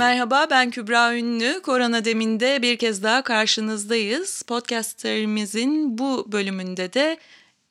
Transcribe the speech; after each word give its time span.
Merhaba 0.00 0.46
ben 0.50 0.70
Kübra 0.70 1.16
Ünlü. 1.16 1.60
Korona 1.62 2.04
deminde 2.04 2.62
bir 2.62 2.76
kez 2.76 3.02
daha 3.02 3.22
karşınızdayız. 3.22 4.42
Podcastlerimizin 4.42 5.98
bu 5.98 6.32
bölümünde 6.32 6.92
de 6.92 7.18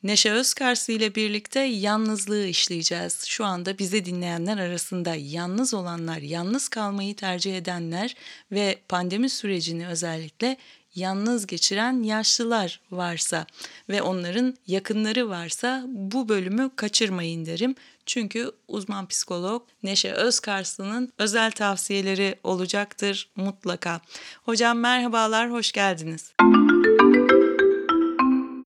Neşe 0.02 0.32
Özkarsı 0.32 0.92
ile 0.92 1.14
birlikte 1.14 1.60
yalnızlığı 1.60 2.46
işleyeceğiz. 2.46 3.24
Şu 3.26 3.44
anda 3.44 3.78
bizi 3.78 4.04
dinleyenler 4.04 4.58
arasında 4.58 5.14
yalnız 5.14 5.74
olanlar, 5.74 6.18
yalnız 6.18 6.68
kalmayı 6.68 7.16
tercih 7.16 7.56
edenler 7.56 8.14
ve 8.52 8.78
pandemi 8.88 9.28
sürecini 9.28 9.86
özellikle 9.86 10.56
yalnız 10.94 11.46
geçiren 11.46 12.02
yaşlılar 12.02 12.80
varsa 12.90 13.46
ve 13.88 14.02
onların 14.02 14.56
yakınları 14.66 15.28
varsa 15.28 15.84
bu 15.86 16.28
bölümü 16.28 16.70
kaçırmayın 16.76 17.46
derim. 17.46 17.74
Çünkü 18.10 18.50
uzman 18.68 19.08
psikolog 19.08 19.62
Neşe 19.82 20.12
Özkarslı'nın 20.12 21.12
özel 21.18 21.50
tavsiyeleri 21.50 22.34
olacaktır 22.44 23.30
mutlaka. 23.36 24.00
Hocam 24.42 24.78
merhabalar, 24.78 25.50
hoş 25.50 25.72
geldiniz. 25.72 26.32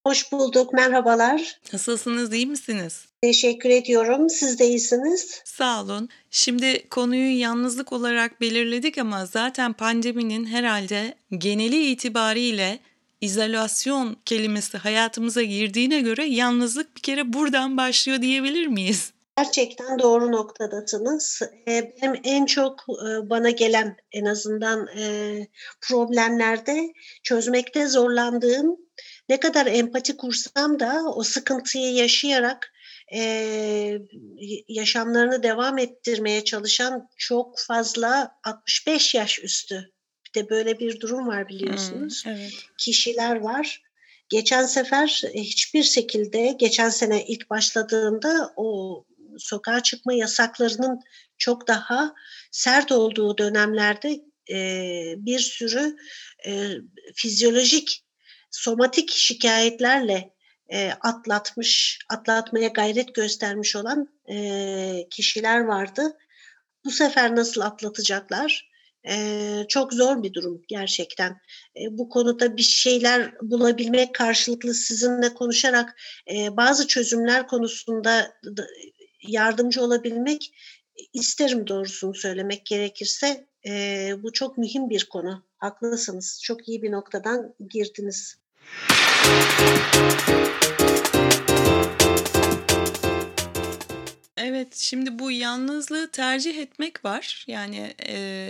Hoş 0.06 0.32
bulduk, 0.32 0.72
merhabalar. 0.72 1.60
Nasılsınız, 1.72 2.32
iyi 2.32 2.46
misiniz? 2.46 3.04
Teşekkür 3.22 3.70
ediyorum, 3.70 4.30
siz 4.30 4.58
de 4.58 4.66
iyisiniz. 4.66 5.42
Sağ 5.45 5.82
olun. 5.82 6.08
Şimdi 6.30 6.88
konuyu 6.88 7.38
yalnızlık 7.38 7.92
olarak 7.92 8.40
belirledik 8.40 8.98
ama 8.98 9.26
zaten 9.26 9.72
pandeminin 9.72 10.46
herhalde 10.46 11.14
geneli 11.38 11.90
itibariyle 11.90 12.78
izolasyon 13.20 14.16
kelimesi 14.24 14.78
hayatımıza 14.78 15.42
girdiğine 15.42 16.00
göre 16.00 16.24
yalnızlık 16.24 16.96
bir 16.96 17.02
kere 17.02 17.32
buradan 17.32 17.76
başlıyor 17.76 18.23
diyebilir 18.23 18.66
miyiz? 18.66 19.14
Gerçekten 19.38 19.99
doğru 19.99 20.32
noktadasınız. 20.32 21.43
Benim 21.66 22.21
en 22.24 22.46
çok 22.46 22.85
bana 23.23 23.51
gelen 23.51 23.96
en 24.13 24.24
azından 24.24 24.88
problemlerde 25.80 26.93
çözmekte 27.23 27.87
zorlandığım 27.87 28.76
ne 29.29 29.41
kadar 29.41 29.66
empati 29.66 30.16
kursam 30.16 30.80
da 30.80 31.02
o 31.15 31.23
sıkıntıyı 31.23 31.93
yaşayarak 31.95 32.73
yaşamlarını 34.68 35.43
devam 35.43 35.79
ettirmeye 35.79 36.45
çalışan 36.45 37.09
çok 37.16 37.60
fazla 37.60 38.38
65 38.45 39.15
yaş 39.15 39.38
üstü 39.38 39.93
bir 40.26 40.41
de 40.41 40.51
böyle 40.51 40.79
bir 40.79 41.01
durum 41.01 41.26
var 41.26 41.48
biliyorsunuz. 41.48 42.24
Hmm, 42.24 42.32
evet. 42.32 42.52
Kişiler 42.79 43.37
var. 43.37 43.82
Geçen 44.29 44.66
sefer 44.66 45.23
hiçbir 45.35 45.82
şekilde 45.82 46.57
geçen 46.59 46.88
sene 46.88 47.24
ilk 47.26 47.51
başladığında 47.51 48.52
o 48.57 49.04
sokağa 49.38 49.82
çıkma 49.82 50.15
yasaklarının 50.15 51.01
çok 51.38 51.68
daha 51.68 52.15
sert 52.51 52.93
olduğu 52.93 53.38
dönemlerde 53.38 54.21
e, 54.51 54.59
bir 55.18 55.38
sürü 55.38 55.96
e, 56.46 56.71
fizyolojik, 57.15 58.04
somatik 58.51 59.10
şikayetlerle 59.10 60.35
e, 60.68 60.91
atlatmış, 60.91 61.99
atlatmaya 62.09 62.68
gayret 62.68 63.15
göstermiş 63.15 63.76
olan 63.76 64.09
e, 64.31 65.06
kişiler 65.10 65.60
vardı. 65.60 66.16
Bu 66.84 66.91
sefer 66.91 67.37
nasıl 67.37 67.60
atlatacaklar? 67.60 68.75
Ee, 69.09 69.65
çok 69.69 69.93
zor 69.93 70.22
bir 70.22 70.32
durum 70.32 70.62
gerçekten. 70.69 71.41
Ee, 71.76 71.98
bu 71.98 72.09
konuda 72.09 72.56
bir 72.56 72.62
şeyler 72.62 73.34
bulabilmek, 73.43 74.15
karşılıklı 74.15 74.75
sizinle 74.75 75.34
konuşarak 75.34 75.97
e, 76.34 76.56
bazı 76.56 76.87
çözümler 76.87 77.47
konusunda 77.47 78.34
yardımcı 79.28 79.82
olabilmek 79.82 80.53
isterim 81.12 81.66
doğrusunu 81.66 82.14
söylemek 82.14 82.66
gerekirse. 82.66 83.46
E, 83.66 84.12
bu 84.22 84.32
çok 84.32 84.58
mühim 84.58 84.90
bir 84.90 85.04
konu. 85.04 85.44
Haklısınız. 85.58 86.40
Çok 86.42 86.68
iyi 86.68 86.82
bir 86.82 86.92
noktadan 86.92 87.54
girdiniz. 87.70 88.36
Evet, 94.36 94.76
şimdi 94.76 95.18
bu 95.18 95.30
yalnızlığı 95.30 96.10
tercih 96.10 96.58
etmek 96.58 97.04
var. 97.04 97.44
Yani 97.48 97.94
e, 98.08 98.48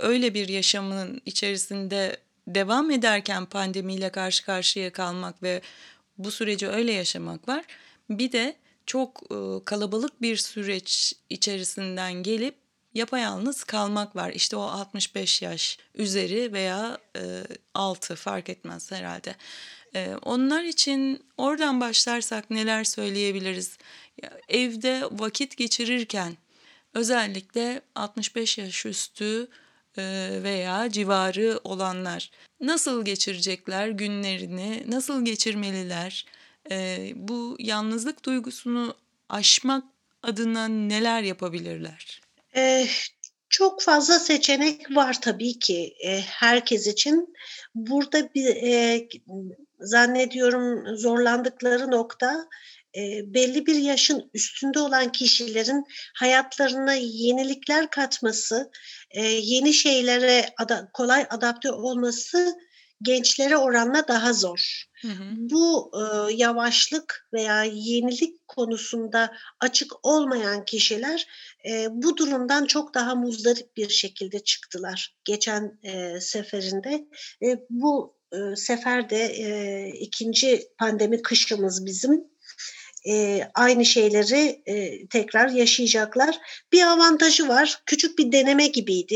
öyle 0.00 0.34
bir 0.34 0.48
yaşamın 0.48 1.22
içerisinde 1.26 2.16
devam 2.46 2.90
ederken 2.90 3.46
pandemiyle 3.46 4.10
karşı 4.10 4.44
karşıya 4.44 4.92
kalmak 4.92 5.42
ve 5.42 5.60
bu 6.18 6.30
süreci 6.30 6.68
öyle 6.68 6.92
yaşamak 6.92 7.48
var. 7.48 7.64
Bir 8.10 8.32
de 8.32 8.56
çok 8.86 9.22
e, 9.30 9.64
kalabalık 9.64 10.22
bir 10.22 10.36
süreç 10.36 11.14
içerisinden 11.30 12.12
gelip 12.12 12.54
yapayalnız 12.94 13.64
kalmak 13.64 14.16
var. 14.16 14.30
İşte 14.30 14.56
o 14.56 14.62
65 14.62 15.42
yaş 15.42 15.78
üzeri 15.94 16.52
veya 16.52 16.98
e, 17.16 17.42
altı 17.74 18.14
fark 18.14 18.48
etmez 18.48 18.92
herhalde. 18.92 19.36
E, 19.94 20.14
onlar 20.22 20.64
için 20.64 21.26
oradan 21.36 21.80
başlarsak 21.80 22.50
neler 22.50 22.84
söyleyebiliriz? 22.84 23.78
Evde 24.48 25.02
vakit 25.10 25.56
geçirirken 25.56 26.36
özellikle 26.94 27.82
65 27.94 28.58
yaş 28.58 28.86
üstü 28.86 29.48
e, 29.98 30.02
veya 30.42 30.90
civarı 30.90 31.60
olanlar 31.64 32.30
nasıl 32.60 33.04
geçirecekler 33.04 33.88
günlerini, 33.88 34.84
nasıl 34.88 35.24
geçirmeliler? 35.24 36.26
E, 36.70 37.08
bu 37.16 37.56
yalnızlık 37.58 38.24
duygusunu 38.24 38.94
aşmak 39.28 39.84
adına 40.22 40.68
neler 40.68 41.22
yapabilirler? 41.22 42.20
Ee, 42.56 42.86
çok 43.48 43.82
fazla 43.82 44.18
seçenek 44.18 44.96
var 44.96 45.20
tabii 45.20 45.58
ki 45.58 45.94
e, 46.04 46.20
herkes 46.20 46.86
için. 46.86 47.34
Burada 47.74 48.34
bir 48.34 48.46
e, 48.46 49.08
zannediyorum 49.80 50.96
zorlandıkları 50.96 51.90
nokta 51.90 52.48
e, 52.96 53.00
belli 53.34 53.66
bir 53.66 53.74
yaşın 53.74 54.30
üstünde 54.34 54.78
olan 54.78 55.12
kişilerin 55.12 55.84
hayatlarına 56.14 56.94
yenilikler 56.94 57.90
katması, 57.90 58.70
e, 59.10 59.22
yeni 59.26 59.74
şeylere 59.74 60.46
ada, 60.58 60.90
kolay 60.92 61.26
adapte 61.30 61.70
olması 61.70 62.56
gençlere 63.02 63.56
oranla 63.56 64.08
daha 64.08 64.32
zor. 64.32 64.84
Hı 65.02 65.08
hı. 65.08 65.24
Bu 65.36 65.90
e, 65.94 66.32
yavaşlık 66.34 67.28
veya 67.32 67.64
yenilik 67.64 68.48
konusunda 68.48 69.32
açık 69.60 69.92
olmayan 70.06 70.64
kişiler 70.64 71.26
e, 71.70 71.86
bu 71.90 72.16
durumdan 72.16 72.66
çok 72.66 72.94
daha 72.94 73.14
muzdarip 73.14 73.76
bir 73.76 73.88
şekilde 73.88 74.38
çıktılar 74.38 75.16
geçen 75.24 75.78
e, 75.82 76.20
seferinde. 76.20 77.04
E, 77.42 77.66
bu 77.70 78.16
e, 78.32 78.56
seferde 78.56 79.24
e, 79.24 79.88
ikinci 79.88 80.68
pandemi 80.78 81.22
kışımız 81.22 81.86
bizim 81.86 82.32
e, 83.08 83.48
aynı 83.54 83.84
şeyleri 83.84 84.62
e, 84.66 85.06
tekrar 85.06 85.48
yaşayacaklar. 85.48 86.38
Bir 86.72 86.82
avantajı 86.82 87.48
var. 87.48 87.82
Küçük 87.86 88.18
bir 88.18 88.32
deneme 88.32 88.66
gibiydi. 88.66 89.14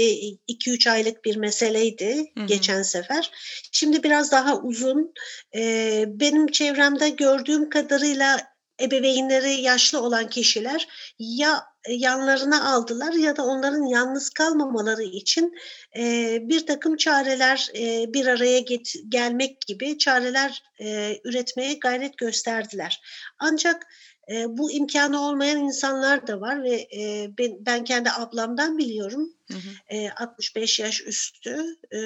2-3 0.49 0.91
aylık 0.91 1.25
bir 1.25 1.37
meseleydi 1.37 2.33
Hı-hı. 2.37 2.47
geçen 2.47 2.83
sefer. 2.83 3.31
Şimdi 3.73 4.03
biraz 4.03 4.33
daha 4.33 4.59
uzun. 4.59 5.15
E, 5.57 6.05
benim 6.09 6.47
çevremde 6.47 7.09
gördüğüm 7.09 7.71
kadarıyla 7.71 8.56
ebeveynleri 8.81 9.61
yaşlı 9.61 10.01
olan 10.03 10.29
kişiler 10.29 10.89
ya 11.19 11.65
yanlarına 11.89 12.75
aldılar 12.75 13.13
ya 13.13 13.37
da 13.37 13.45
onların 13.45 13.87
yalnız 13.87 14.31
kalmamaları 14.31 15.03
için 15.03 15.55
e, 15.97 16.39
bir 16.43 16.67
takım 16.67 16.97
çareler 16.97 17.69
e, 17.75 18.13
bir 18.15 18.27
araya 18.27 18.61
get, 18.61 18.95
gelmek 19.09 19.61
gibi 19.61 19.99
çareler 19.99 20.63
e, 20.81 21.19
üretmeye 21.25 21.75
gayret 21.75 22.19
gösterdiler. 22.19 23.01
Ancak 23.39 23.87
e, 24.31 24.45
bu 24.49 24.73
imkanı 24.73 25.29
olmayan 25.29 25.59
insanlar 25.59 26.27
da 26.27 26.41
var 26.41 26.63
ve 26.63 26.89
e, 26.97 27.31
ben, 27.39 27.67
ben 27.67 27.85
kendi 27.85 28.11
ablamdan 28.11 28.79
biliyorum. 28.79 29.33
Hı 29.53 29.59
hı. 29.59 29.97
E, 29.97 30.11
65 30.11 30.81
yaş 30.81 31.01
üstü 31.07 31.65
e, 31.95 32.01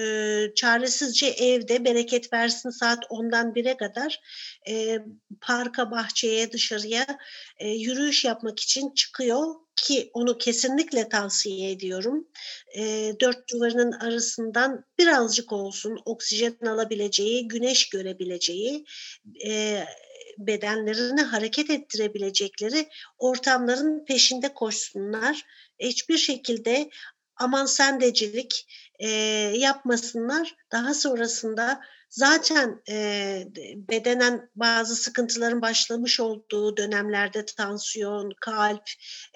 çaresizce 0.54 1.26
evde 1.26 1.84
bereket 1.84 2.32
versin 2.32 2.70
saat 2.70 3.04
10'dan 3.10 3.52
1'e 3.54 3.76
kadar 3.76 4.20
e, 4.68 4.98
parka 5.40 5.90
bahçeye 5.90 6.52
dışarıya 6.52 7.06
e, 7.58 7.68
yürüyüş 7.68 8.24
yapmak 8.24 8.60
için 8.60 8.94
çıkıyor 8.94 9.54
ki 9.76 10.10
onu 10.12 10.38
kesinlikle 10.38 11.08
tavsiye 11.08 11.70
ediyorum. 11.70 12.28
E, 12.78 13.14
dört 13.20 13.52
duvarının 13.52 13.92
arasından 13.92 14.84
birazcık 14.98 15.52
olsun 15.52 15.98
oksijen 16.04 16.56
alabileceği, 16.66 17.48
güneş 17.48 17.88
görebileceği, 17.88 18.84
e, 19.46 19.84
bedenlerini 20.46 21.22
hareket 21.22 21.70
ettirebilecekleri 21.70 22.88
ortamların 23.18 24.04
peşinde 24.04 24.54
koşsunlar. 24.54 25.42
Hiçbir 25.78 26.18
şekilde 26.18 26.90
aman 27.36 27.66
sendecilik 27.66 28.66
e, 28.98 29.08
yapmasınlar. 29.56 30.54
Daha 30.72 30.94
sonrasında 30.94 31.80
zaten 32.10 32.82
e, 32.88 33.44
bedenen 33.88 34.50
bazı 34.54 34.96
sıkıntıların 34.96 35.62
başlamış 35.62 36.20
olduğu 36.20 36.76
dönemlerde 36.76 37.44
tansiyon, 37.46 38.32
kalp, 38.40 38.82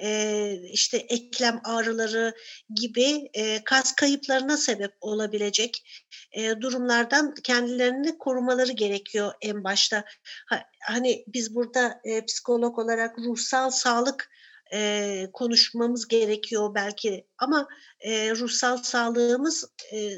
e, 0.02 0.52
işte 0.72 0.96
eklem 0.96 1.60
ağrıları 1.64 2.34
gibi 2.74 3.30
e, 3.34 3.64
kas 3.64 3.94
kayıplarına 3.94 4.56
sebep 4.56 4.92
olabilecek 5.00 5.84
e, 6.32 6.60
durumlardan 6.60 7.34
kendilerini 7.34 8.18
korumaları 8.18 8.72
gerekiyor 8.72 9.32
en 9.40 9.64
başta. 9.64 10.04
Ha, 10.46 10.62
hani 10.82 11.24
biz 11.28 11.54
burada 11.54 12.00
e, 12.04 12.24
psikolog 12.24 12.78
olarak 12.78 13.18
ruhsal 13.18 13.70
sağlık 13.70 14.30
e, 14.72 15.28
konuşmamız 15.32 16.08
gerekiyor 16.08 16.74
belki 16.74 17.26
ama 17.38 17.68
e, 18.00 18.30
ruhsal 18.30 18.76
sağlığımız 18.76 19.64
e, 19.92 20.10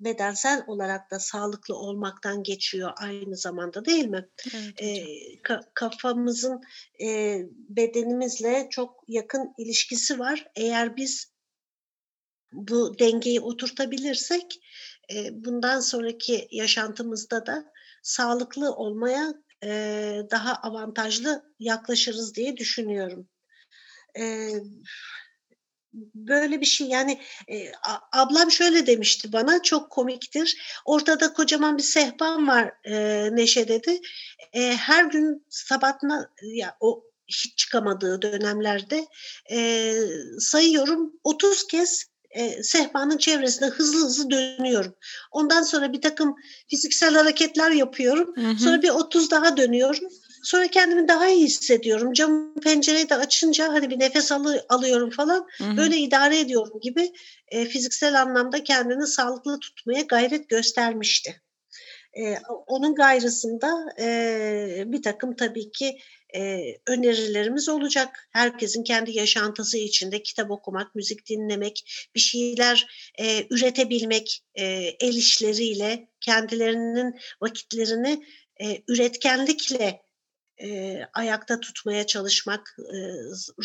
bedensel 0.00 0.64
olarak 0.66 1.10
da 1.10 1.18
sağlıklı 1.18 1.74
olmaktan 1.76 2.42
geçiyor 2.42 2.92
aynı 2.96 3.36
zamanda 3.36 3.84
değil 3.84 4.06
mi? 4.06 4.28
Evet, 4.54 4.74
e, 4.82 4.86
ka- 5.42 5.70
kafamızın 5.74 6.60
e, 7.04 7.40
bedenimizle 7.68 8.68
çok 8.70 9.04
yakın 9.08 9.54
ilişkisi 9.58 10.18
var. 10.18 10.46
Eğer 10.56 10.96
biz 10.96 11.32
bu 12.52 12.98
dengeyi 12.98 13.40
oturtabilirsek 13.40 14.60
e, 15.14 15.44
bundan 15.44 15.80
sonraki 15.80 16.48
yaşantımızda 16.50 17.46
da 17.46 17.64
sağlıklı 18.02 18.72
olmaya 18.72 19.34
e, 19.64 19.70
daha 20.30 20.54
avantajlı 20.54 21.54
yaklaşırız 21.58 22.34
diye 22.34 22.56
düşünüyorum. 22.56 23.28
E, 24.18 24.50
böyle 26.14 26.60
bir 26.60 26.66
şey 26.66 26.86
yani 26.86 27.20
e, 27.48 27.72
ablam 28.12 28.50
şöyle 28.50 28.86
demişti 28.86 29.32
bana 29.32 29.62
çok 29.62 29.90
komiktir. 29.90 30.62
Ortada 30.84 31.32
kocaman 31.32 31.78
bir 31.78 31.82
sehpan 31.82 32.48
var 32.48 32.72
e, 32.84 33.28
Neşe 33.36 33.68
dedi. 33.68 34.00
E, 34.52 34.76
her 34.76 35.04
gün 35.04 35.46
sabahına 35.48 36.30
ya 36.42 36.76
o 36.80 37.04
hiç 37.28 37.58
çıkamadığı 37.58 38.22
dönemlerde 38.22 39.06
e, 39.50 39.92
sayıyorum 40.38 41.12
30 41.24 41.66
kez 41.66 42.04
e, 42.30 42.62
sehpanın 42.62 43.18
çevresinde 43.18 43.66
hızlı 43.66 44.04
hızlı 44.04 44.30
dönüyorum. 44.30 44.94
Ondan 45.30 45.62
sonra 45.62 45.92
bir 45.92 46.00
takım 46.00 46.34
fiziksel 46.68 47.14
hareketler 47.14 47.70
yapıyorum. 47.70 48.36
Hı 48.36 48.50
hı. 48.50 48.58
Sonra 48.58 48.82
bir 48.82 48.90
30 48.90 49.30
daha 49.30 49.56
dönüyorum. 49.56 50.08
Sonra 50.42 50.66
kendimi 50.68 51.08
daha 51.08 51.28
iyi 51.28 51.44
hissediyorum. 51.44 52.12
Cam 52.12 52.54
pencereyi 52.54 53.08
de 53.08 53.14
açınca 53.14 53.72
hadi 53.72 53.90
bir 53.90 54.00
nefes 54.00 54.32
alı, 54.32 54.66
alıyorum 54.68 55.10
falan. 55.10 55.46
Hı 55.58 55.64
hı. 55.64 55.76
Böyle 55.76 55.96
idare 55.96 56.38
ediyorum 56.38 56.80
gibi 56.80 57.12
e, 57.48 57.64
fiziksel 57.64 58.20
anlamda 58.22 58.64
kendini 58.64 59.06
sağlıklı 59.06 59.60
tutmaya 59.60 60.02
gayret 60.02 60.48
göstermişti. 60.48 61.42
E, 62.18 62.36
onun 62.66 62.94
gayrısında 62.94 63.86
e, 64.00 64.84
bir 64.86 65.02
takım 65.02 65.36
tabii 65.36 65.70
ki 65.70 65.98
e, 66.34 66.60
önerilerimiz 66.86 67.68
olacak. 67.68 68.28
Herkesin 68.30 68.84
kendi 68.84 69.12
yaşantısı 69.12 69.78
içinde 69.78 70.22
kitap 70.22 70.50
okumak, 70.50 70.94
müzik 70.94 71.28
dinlemek, 71.28 72.08
bir 72.14 72.20
şeyler 72.20 72.86
e, 73.18 73.46
üretebilmek 73.50 74.44
e, 74.54 74.64
el 75.00 75.14
işleriyle 75.14 76.08
kendilerinin 76.20 77.14
vakitlerini 77.40 78.24
e, 78.60 78.82
üretkenlikle 78.88 80.07
e, 80.62 81.00
ayakta 81.14 81.60
tutmaya 81.60 82.06
çalışmak, 82.06 82.76
e, 82.78 82.96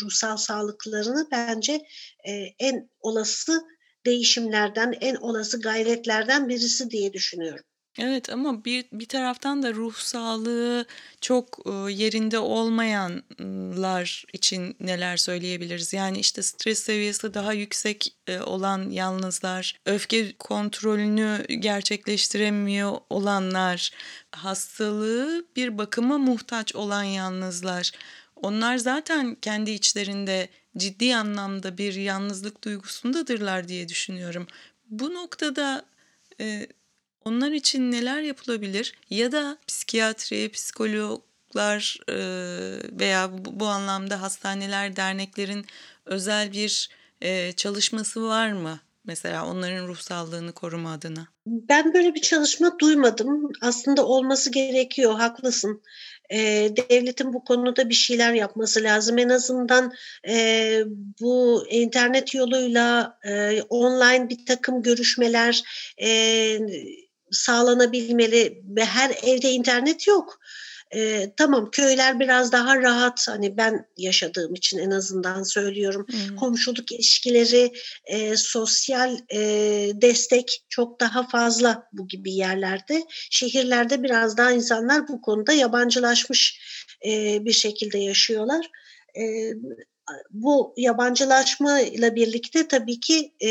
ruhsal 0.02 0.38
sağlıklarını 0.38 1.28
bence 1.32 1.82
e, 2.28 2.32
en 2.60 2.90
olası 3.00 3.62
değişimlerden, 4.06 4.94
en 5.02 5.16
olası 5.16 5.62
gayretlerden 5.62 6.50
birisi 6.50 6.90
diye 6.90 7.14
düşünüyorum. 7.14 7.66
Evet 8.00 8.30
ama 8.30 8.66
bir 8.66 8.86
bir 8.92 9.06
taraftan 9.06 9.64
da 9.64 9.74
ruh 9.74 9.96
sağlığı 9.96 10.86
çok 11.22 11.60
yerinde 11.90 12.40
olmayanlar 12.40 14.26
için 14.34 14.76
neler 14.80 15.18
söyleyebiliriz? 15.18 15.94
Yani 15.94 16.20
işte 16.20 16.44
stres 16.44 16.80
seviyesi 16.80 17.34
daha 17.34 17.54
yüksek 17.54 18.16
olan 18.46 18.90
yalnızlar, 18.90 19.80
öfke 19.86 20.38
kontrolünü 20.38 21.46
gerçekleştiremiyor 21.60 22.98
olanlar, 23.10 23.92
hastalığı 24.32 25.46
bir 25.56 25.78
bakıma 25.78 26.18
muhtaç 26.18 26.76
olan 26.76 27.04
yalnızlar. 27.04 27.92
Onlar 28.36 28.78
zaten 28.78 29.36
kendi 29.36 29.72
içlerinde 29.72 30.50
ciddi 30.78 31.16
anlamda 31.16 31.78
bir 31.78 31.94
yalnızlık 31.94 32.64
duygusundadırlar 32.64 33.68
diye 33.68 33.90
düşünüyorum. 33.90 34.48
Bu 34.90 35.14
noktada 35.14 35.86
onlar 37.26 37.52
için 37.52 37.92
neler 37.92 38.22
yapılabilir? 38.22 38.94
Ya 39.10 39.32
da 39.32 39.58
psikiyatri, 39.68 40.52
psikologlar 40.52 41.98
veya 43.00 43.30
bu, 43.46 43.66
anlamda 43.66 44.22
hastaneler, 44.22 44.96
derneklerin 44.96 45.66
özel 46.06 46.52
bir 46.52 46.90
çalışması 47.56 48.24
var 48.24 48.52
mı? 48.52 48.80
Mesela 49.06 49.48
onların 49.48 49.88
ruh 49.88 49.98
sağlığını 49.98 50.52
koruma 50.52 50.94
adına. 50.94 51.28
Ben 51.48 51.94
böyle 51.94 52.16
bir 52.16 52.22
çalışma 52.22 52.80
duymadım. 52.80 53.52
Aslında 53.62 54.06
olması 54.06 54.52
gerekiyor, 54.52 55.14
haklısın. 55.14 55.82
Ee, 56.32 56.70
devletin 56.90 57.34
bu 57.34 57.44
konuda 57.44 57.90
bir 57.90 57.94
şeyler 57.94 58.34
yapması 58.34 58.84
lazım. 58.84 59.18
En 59.18 59.30
azından 59.30 59.94
e, 60.28 60.84
bu 61.22 61.66
internet 61.70 62.34
yoluyla 62.34 63.20
e, 63.24 63.62
online 63.62 64.30
bir 64.30 64.46
takım 64.46 64.82
görüşmeler, 64.82 65.64
e, 65.98 66.10
sağlanabilmeli 67.34 68.62
ve 68.66 68.86
her 68.86 69.10
evde 69.24 69.52
internet 69.52 70.08
yok. 70.08 70.40
E, 70.96 71.32
tamam 71.38 71.72
köyler 71.72 72.20
biraz 72.20 72.52
daha 72.52 72.82
rahat 72.82 73.28
hani 73.28 73.58
ben 73.58 73.86
yaşadığım 73.98 74.54
için 74.54 74.78
en 74.78 74.92
azından 74.92 75.44
söylüyorum 75.44 76.06
hmm. 76.10 76.36
komşuluk 76.36 76.92
ilişkileri 76.92 77.72
e, 78.06 78.38
sosyal 78.38 79.18
e, 79.34 79.40
destek 79.94 80.64
çok 80.70 81.00
daha 81.00 81.28
fazla 81.28 81.88
bu 81.94 82.08
gibi 82.08 82.34
yerlerde 82.34 83.04
şehirlerde 83.30 84.04
biraz 84.04 84.38
daha 84.38 84.52
insanlar 84.52 85.08
bu 85.08 85.22
konuda 85.22 85.54
yabancılaşmış 85.54 86.60
e, 87.06 87.38
bir 87.46 87.54
şekilde 87.54 87.98
yaşıyorlar. 87.98 88.70
E, 89.18 89.54
bu 90.30 90.74
yabancılaşma 90.78 91.80
ile 91.80 92.16
birlikte 92.16 92.68
tabii 92.68 93.00
ki 93.00 93.34
e, 93.44 93.50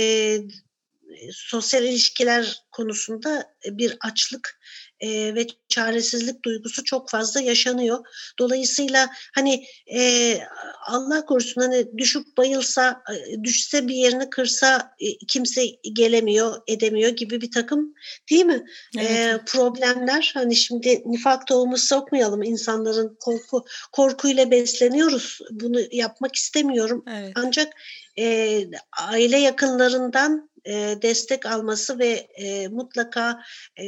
sosyal 1.32 1.85
ilişkiler 1.85 2.62
konusunda 2.70 3.55
bir 3.67 3.97
açlık 4.00 4.59
e, 5.03 5.35
ve 5.35 5.47
çaresizlik 5.69 6.44
duygusu 6.44 6.85
çok 6.85 7.11
fazla 7.11 7.41
yaşanıyor. 7.41 7.99
Dolayısıyla 8.38 9.09
hani 9.35 9.64
e, 9.95 10.38
Allah 10.87 11.26
korusun 11.26 11.61
hani 11.61 11.99
düşüp 11.99 12.37
bayılsa, 12.37 13.02
düşse 13.45 13.88
bir 13.88 13.95
yerini 13.95 14.31
kırsa 14.31 14.95
e, 15.00 15.19
kimse 15.28 15.62
gelemiyor, 15.92 16.57
edemiyor 16.66 17.11
gibi 17.11 17.40
bir 17.40 17.50
takım 17.50 17.95
değil 18.31 18.45
mi? 18.45 18.64
Evet. 18.99 19.11
E, 19.11 19.40
problemler 19.47 20.31
hani 20.35 20.57
şimdi 20.57 21.02
nifak 21.07 21.47
tohumu 21.47 21.78
sokmayalım 21.78 22.42
insanların 22.42 23.16
korku 23.21 23.64
korkuyla 23.92 24.50
besleniyoruz. 24.50 25.38
Bunu 25.50 25.81
yapmak 25.92 26.37
istemiyorum. 26.37 27.04
Evet. 27.11 27.33
Ancak 27.35 27.73
e, 28.19 28.64
aile 28.99 29.38
yakınlarından 29.38 30.51
e, 30.64 30.99
destek 31.02 31.47
alması 31.47 31.99
ve 31.99 32.09
e, 32.35 32.69
mutlaka 32.69 33.42
e, 33.78 33.85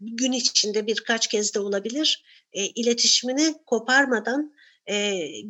gün 0.00 0.32
içinde 0.32 0.86
birkaç 0.86 1.26
kez 1.26 1.54
de 1.54 1.60
olabilir 1.60 2.24
e, 2.52 2.66
iletişimini 2.66 3.54
koparmadan 3.66 4.52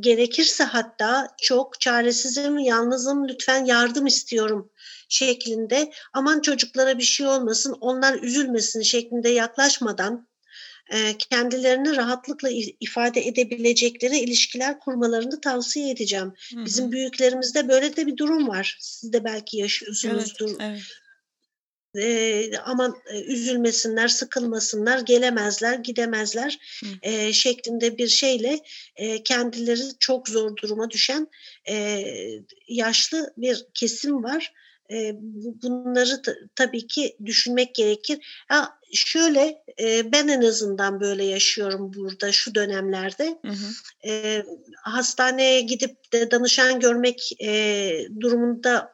gerekirse 0.00 0.64
hatta 0.64 1.28
çok 1.42 1.80
çaresizim, 1.80 2.58
yalnızım, 2.58 3.28
lütfen 3.28 3.64
yardım 3.64 4.06
istiyorum 4.06 4.72
şeklinde 5.08 5.92
aman 6.12 6.40
çocuklara 6.40 6.98
bir 6.98 7.02
şey 7.02 7.26
olmasın, 7.26 7.76
onlar 7.80 8.22
üzülmesin 8.22 8.82
şeklinde 8.82 9.28
yaklaşmadan 9.28 10.28
kendilerini 11.30 11.96
rahatlıkla 11.96 12.50
ifade 12.80 13.26
edebilecekleri 13.26 14.18
ilişkiler 14.18 14.80
kurmalarını 14.80 15.40
tavsiye 15.40 15.90
edeceğim. 15.90 16.32
Hı 16.54 16.60
hı. 16.60 16.64
Bizim 16.64 16.92
büyüklerimizde 16.92 17.68
böyle 17.68 17.96
de 17.96 18.06
bir 18.06 18.16
durum 18.16 18.48
var. 18.48 18.78
Siz 18.80 19.12
de 19.12 19.24
belki 19.24 19.56
yaşıyorsunuzdur. 19.56 20.50
Evet, 20.60 20.60
evet. 20.60 20.82
E, 21.96 22.50
aman 22.64 22.96
e, 23.12 23.20
üzülmesinler, 23.20 24.08
sıkılmasınlar, 24.08 24.98
gelemezler, 24.98 25.78
gidemezler 25.78 26.58
e, 27.02 27.32
şeklinde 27.32 27.98
bir 27.98 28.08
şeyle 28.08 28.60
e, 28.96 29.22
kendileri 29.22 29.98
çok 29.98 30.28
zor 30.28 30.56
duruma 30.56 30.90
düşen 30.90 31.28
e, 31.68 32.04
yaşlı 32.68 33.32
bir 33.36 33.66
kesim 33.74 34.24
var 34.24 34.52
e, 34.90 35.12
bunları 35.62 36.22
tabii 36.54 36.86
ki 36.86 37.16
düşünmek 37.24 37.74
gerekir. 37.74 38.44
Ha, 38.48 38.78
şöyle 38.92 39.64
e, 39.80 40.12
ben 40.12 40.28
en 40.28 40.42
azından 40.42 41.00
böyle 41.00 41.24
yaşıyorum 41.24 41.92
burada 41.94 42.32
şu 42.32 42.54
dönemlerde. 42.54 43.38
Hı 43.44 43.52
hı. 43.52 44.08
E, 44.08 44.44
hastaneye 44.82 45.60
gidip 45.60 46.12
de 46.12 46.30
danışan 46.30 46.80
görmek 46.80 47.42
e, 47.42 47.90
durumunda 48.20 48.92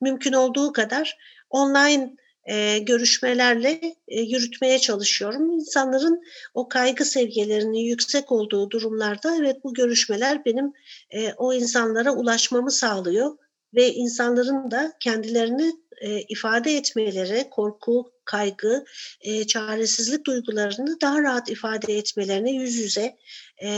mümkün 0.00 0.32
olduğu 0.32 0.72
kadar 0.72 1.18
online 1.50 2.16
e, 2.44 2.78
görüşmelerle 2.78 3.80
e, 4.08 4.20
yürütmeye 4.20 4.78
çalışıyorum. 4.78 5.50
İnsanların 5.50 6.22
o 6.54 6.68
kaygı 6.68 7.04
seviyelerinin 7.04 7.78
yüksek 7.78 8.32
olduğu 8.32 8.70
durumlarda 8.70 9.36
evet 9.36 9.56
bu 9.64 9.74
görüşmeler 9.74 10.44
benim 10.44 10.72
e, 11.10 11.32
o 11.32 11.54
insanlara 11.54 12.12
ulaşmamı 12.12 12.70
sağlıyor 12.70 13.36
ve 13.74 13.92
insanların 13.92 14.70
da 14.70 14.92
kendilerini 15.00 15.72
e, 16.00 16.20
ifade 16.20 16.76
etmeleri, 16.76 17.50
korku, 17.50 18.12
kaygı, 18.24 18.84
e, 19.20 19.46
çaresizlik 19.46 20.26
duygularını 20.26 21.00
daha 21.00 21.22
rahat 21.22 21.50
ifade 21.50 21.96
etmelerine 21.98 22.52
yüz 22.52 22.74
yüze 22.74 23.16
e, 23.62 23.70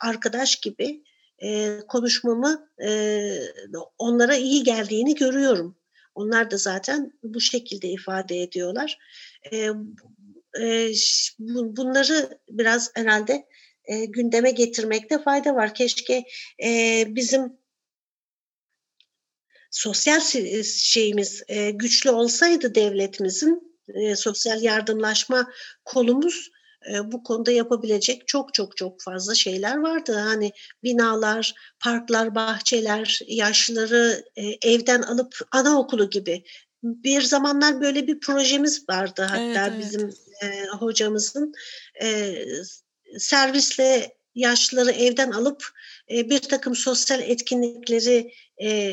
arkadaş 0.00 0.56
gibi 0.56 1.02
e, 1.42 1.78
konuşmamı 1.88 2.68
e, 2.84 3.20
onlara 3.98 4.36
iyi 4.36 4.62
geldiğini 4.62 5.14
görüyorum. 5.14 5.76
Onlar 6.14 6.50
da 6.50 6.56
zaten 6.56 7.12
bu 7.22 7.40
şekilde 7.40 7.88
ifade 7.88 8.42
ediyorlar. 8.42 8.98
E, 9.52 9.70
e, 10.60 10.90
bunları 11.50 12.38
biraz 12.48 12.90
herhalde 12.94 13.46
e, 13.84 14.04
gündeme 14.04 14.50
getirmekte 14.50 15.22
fayda 15.22 15.54
var. 15.54 15.74
Keşke 15.74 16.24
e, 16.64 17.04
bizim 17.08 17.52
sosyal 19.74 20.20
şeyimiz 20.64 21.42
e, 21.48 21.70
güçlü 21.70 22.10
olsaydı 22.10 22.74
devletimizin 22.74 23.78
e, 23.88 24.16
sosyal 24.16 24.62
yardımlaşma 24.62 25.50
kolumuz 25.84 26.50
e, 26.92 27.12
bu 27.12 27.22
konuda 27.22 27.50
yapabilecek 27.50 28.28
çok 28.28 28.54
çok 28.54 28.76
çok 28.76 29.02
fazla 29.02 29.34
şeyler 29.34 29.76
vardı. 29.76 30.12
Hani 30.12 30.52
binalar, 30.82 31.54
parklar, 31.80 32.34
bahçeler, 32.34 33.20
yaşlıları 33.26 34.24
e, 34.36 34.42
evden 34.70 35.02
alıp 35.02 35.34
anaokulu 35.52 36.10
gibi. 36.10 36.44
Bir 36.82 37.22
zamanlar 37.22 37.80
böyle 37.80 38.06
bir 38.06 38.20
projemiz 38.20 38.88
vardı 38.88 39.22
hatta 39.22 39.42
evet, 39.42 39.56
evet. 39.58 39.78
bizim 39.78 40.10
e, 40.42 40.66
hocamızın 40.66 41.52
e, 42.02 42.34
servisle 43.18 44.16
yaşlıları 44.34 44.90
evden 44.90 45.30
alıp 45.30 45.68
e, 46.10 46.30
bir 46.30 46.38
takım 46.38 46.76
sosyal 46.76 47.20
etkinlikleri 47.20 48.32
e, 48.62 48.92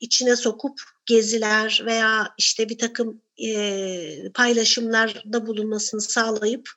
içine 0.00 0.36
sokup 0.36 0.80
geziler 1.06 1.82
veya 1.86 2.34
işte 2.38 2.68
bir 2.68 2.78
takım 2.78 3.22
e, 3.44 4.32
paylaşımlarda 4.34 5.46
bulunmasını 5.46 6.00
sağlayıp 6.00 6.70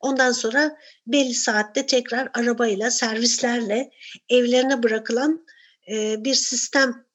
ondan 0.00 0.32
sonra 0.32 0.76
belli 1.06 1.34
saatte 1.34 1.86
tekrar 1.86 2.28
arabayla 2.34 2.90
servislerle 2.90 3.90
evlerine 4.28 4.82
bırakılan 4.82 5.46
e, 5.90 6.24
bir 6.24 6.34
sistem 6.34 7.05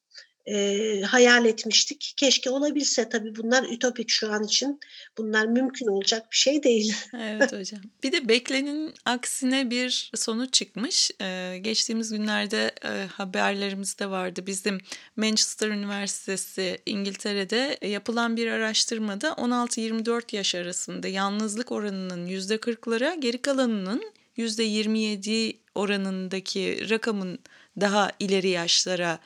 e, 0.45 1.01
hayal 1.01 1.45
etmiştik. 1.45 2.13
Keşke 2.17 2.50
olabilse 2.50 3.10
tabii 3.10 3.36
bunlar 3.36 3.63
ütopik 3.63 4.10
şu 4.10 4.31
an 4.31 4.43
için. 4.43 4.79
Bunlar 5.17 5.45
mümkün 5.45 5.88
olacak 5.88 6.31
bir 6.31 6.38
şey 6.38 6.63
değil. 6.63 6.95
evet 7.13 7.53
hocam. 7.53 7.81
Bir 8.03 8.12
de 8.12 8.27
beklenin 8.27 8.93
aksine 9.05 9.69
bir 9.69 10.12
sonuç 10.15 10.53
çıkmış. 10.53 11.12
Ee, 11.21 11.57
geçtiğimiz 11.62 12.12
günlerde 12.12 12.71
e, 12.86 13.05
haberlerimizde 13.05 14.10
vardı. 14.10 14.43
Bizim 14.48 14.77
Manchester 15.15 15.69
Üniversitesi 15.69 16.77
İngiltere'de 16.86 17.88
yapılan 17.88 18.38
bir 18.38 18.48
araştırmada 18.48 19.27
16-24 19.27 20.36
yaş 20.36 20.55
arasında 20.55 21.07
yalnızlık 21.07 21.71
oranının 21.71 22.27
%40'lara 22.27 23.19
geri 23.19 23.41
kalanının 23.41 24.03
%27 24.38 25.57
oranındaki 25.75 26.89
rakamın 26.89 27.39
daha 27.79 28.12
ileri 28.19 28.50
yaşlara 28.50 29.19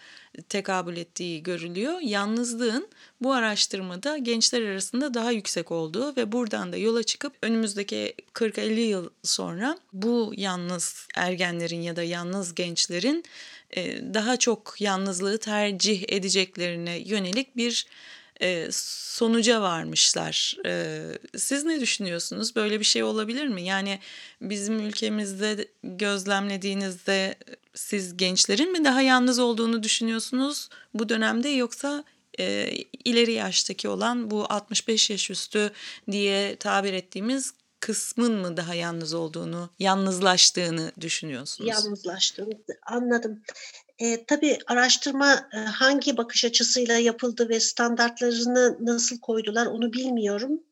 tekabül 0.50 0.98
ettiği 0.98 1.44
görülüyor. 1.44 2.00
Yalnızlığın 2.02 2.88
bu 3.22 3.34
araştırmada 3.34 4.18
gençler 4.18 4.62
arasında 4.62 5.14
daha 5.14 5.32
yüksek 5.32 5.72
olduğu 5.72 6.16
ve 6.16 6.32
buradan 6.32 6.74
da 6.74 6.78
yola 6.78 7.04
çıkıp 7.04 7.34
önümüzdeki 7.42 8.14
40-50 8.34 8.80
yıl 8.80 9.10
sonra 9.24 9.78
bu 9.94 10.34
yalnız 10.38 11.08
ergenlerin 11.16 11.82
ya 11.82 11.96
da 11.96 12.04
yalnız 12.04 12.56
gençlerin 12.56 13.24
daha 14.14 14.38
çok 14.38 14.76
yalnızlığı 14.80 15.38
tercih 15.38 16.04
edeceklerine 16.08 16.98
yönelik 16.98 17.58
bir 17.58 17.86
e, 18.42 18.68
sonuca 18.72 19.62
varmışlar. 19.62 20.58
E, 20.66 21.02
siz 21.38 21.64
ne 21.64 21.80
düşünüyorsunuz? 21.80 22.56
Böyle 22.56 22.80
bir 22.80 22.86
şey 22.86 23.04
olabilir 23.04 23.48
mi? 23.48 23.64
Yani 23.64 24.00
bizim 24.42 24.80
ülkemizde 24.80 25.68
gözlemlediğinizde 25.84 27.36
siz 27.74 28.18
gençlerin 28.18 28.72
mi 28.72 28.86
daha 28.86 29.02
yalnız 29.02 29.40
olduğunu 29.40 29.84
düşünüyorsunuz 29.84 30.70
bu 30.94 31.10
dönemde 31.10 31.50
yoksa 31.50 32.04
e, 32.40 32.72
ileri 33.06 33.32
yaştaki 33.32 33.90
olan 33.90 34.32
bu 34.32 34.46
65 34.50 35.10
yaş 35.10 35.30
üstü 35.30 35.72
diye 36.12 36.56
tabir 36.56 36.94
ettiğimiz 36.94 37.54
kısmın 37.80 38.34
mı 38.34 38.58
daha 38.58 38.74
yalnız 38.74 39.14
olduğunu, 39.14 39.70
yalnızlaştığını 39.80 40.92
düşünüyorsunuz? 41.02 41.70
Yalnızlaştığını 41.70 42.54
anladım. 42.88 43.42
E, 44.00 44.26
tabii 44.26 44.58
araştırma 44.68 45.50
e, 45.54 45.58
hangi 45.58 46.18
bakış 46.18 46.46
açısıyla 46.46 46.98
yapıldı 46.98 47.50
ve 47.50 47.60
standartlarını 47.60 48.78
nasıl 48.80 49.20
koydular 49.20 49.66
onu 49.66 49.94
bilmiyorum. 49.94 50.64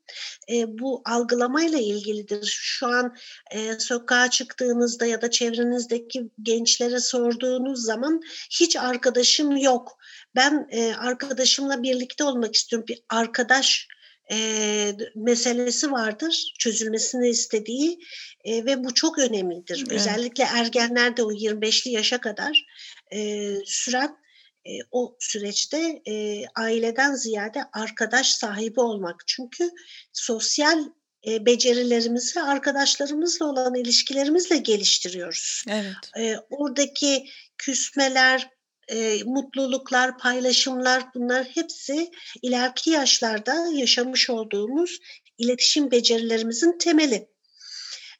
E, 0.51 0.79
bu 0.79 1.01
algılamayla 1.05 1.79
ilgilidir. 1.79 2.45
Şu 2.61 2.87
an 2.87 3.15
e, 3.51 3.79
sokağa 3.79 4.29
çıktığınızda 4.29 5.05
ya 5.05 5.21
da 5.21 5.31
çevrenizdeki 5.31 6.29
gençlere 6.41 6.99
sorduğunuz 6.99 7.85
zaman 7.85 8.21
hiç 8.51 8.75
arkadaşım 8.75 9.57
yok. 9.57 9.97
Ben 10.35 10.67
e, 10.71 10.95
arkadaşımla 10.95 11.83
birlikte 11.83 12.23
olmak 12.23 12.55
istiyorum. 12.55 12.87
Bir 12.87 12.99
arkadaş 13.09 13.87
e, 14.31 14.95
meselesi 15.15 15.91
vardır 15.91 16.53
çözülmesini 16.59 17.29
istediği 17.29 17.99
e, 18.43 18.65
ve 18.65 18.83
bu 18.83 18.93
çok 18.93 19.19
önemlidir. 19.19 19.77
Evet. 19.77 19.91
Özellikle 19.91 20.43
ergenlerde 20.43 21.23
o 21.23 21.31
25'li 21.31 21.91
yaşa 21.91 22.21
kadar 22.21 22.65
e, 23.13 23.49
süren 23.65 24.17
e, 24.65 24.71
o 24.91 25.17
süreçte 25.19 26.01
e, 26.07 26.43
aileden 26.55 27.15
ziyade 27.15 27.63
arkadaş 27.73 28.27
sahibi 28.27 28.79
olmak. 28.79 29.23
Çünkü 29.27 29.69
sosyal 30.13 30.83
e, 31.27 31.45
becerilerimizi 31.45 32.41
arkadaşlarımızla 32.41 33.45
olan 33.45 33.75
ilişkilerimizle 33.75 34.57
geliştiriyoruz. 34.57 35.63
Evet. 35.69 35.95
E, 36.17 36.37
oradaki 36.49 37.25
küsmeler, 37.57 38.49
e, 38.87 39.23
mutluluklar, 39.23 40.17
paylaşımlar 40.17 41.03
bunlar 41.15 41.43
hepsi 41.43 42.11
ileriki 42.41 42.89
yaşlarda 42.89 43.67
yaşamış 43.73 44.29
olduğumuz 44.29 44.99
iletişim 45.37 45.91
becerilerimizin 45.91 46.77
temeli. 46.77 47.33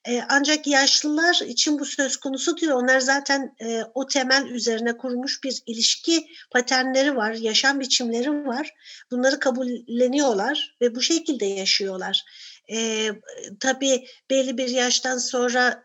E, 0.08 0.22
ancak 0.30 0.68
yaşlılar 0.68 1.42
için 1.48 1.80
bu 1.80 1.86
söz 1.86 2.18
konusu 2.18 2.58
değil. 2.58 2.72
Onlar 2.72 3.00
zaten 3.00 3.56
e, 3.62 3.82
o 3.94 4.08
temel 4.08 4.46
üzerine 4.46 4.98
kurmuş 4.98 5.44
bir 5.44 5.64
ilişki 5.68 6.28
paternleri 6.52 7.16
var, 7.16 7.34
yaşam 7.34 7.80
biçimleri 7.80 8.46
var. 8.46 8.74
Bunları 9.12 9.40
kabulleniyorlar 9.40 10.76
ve 10.82 10.96
bu 10.96 11.02
şekilde 11.02 11.46
yaşıyorlar. 11.46 12.24
E, 12.74 13.10
tabii 13.60 14.06
belli 14.30 14.58
bir 14.58 14.68
yaştan 14.68 15.18
sonra 15.18 15.84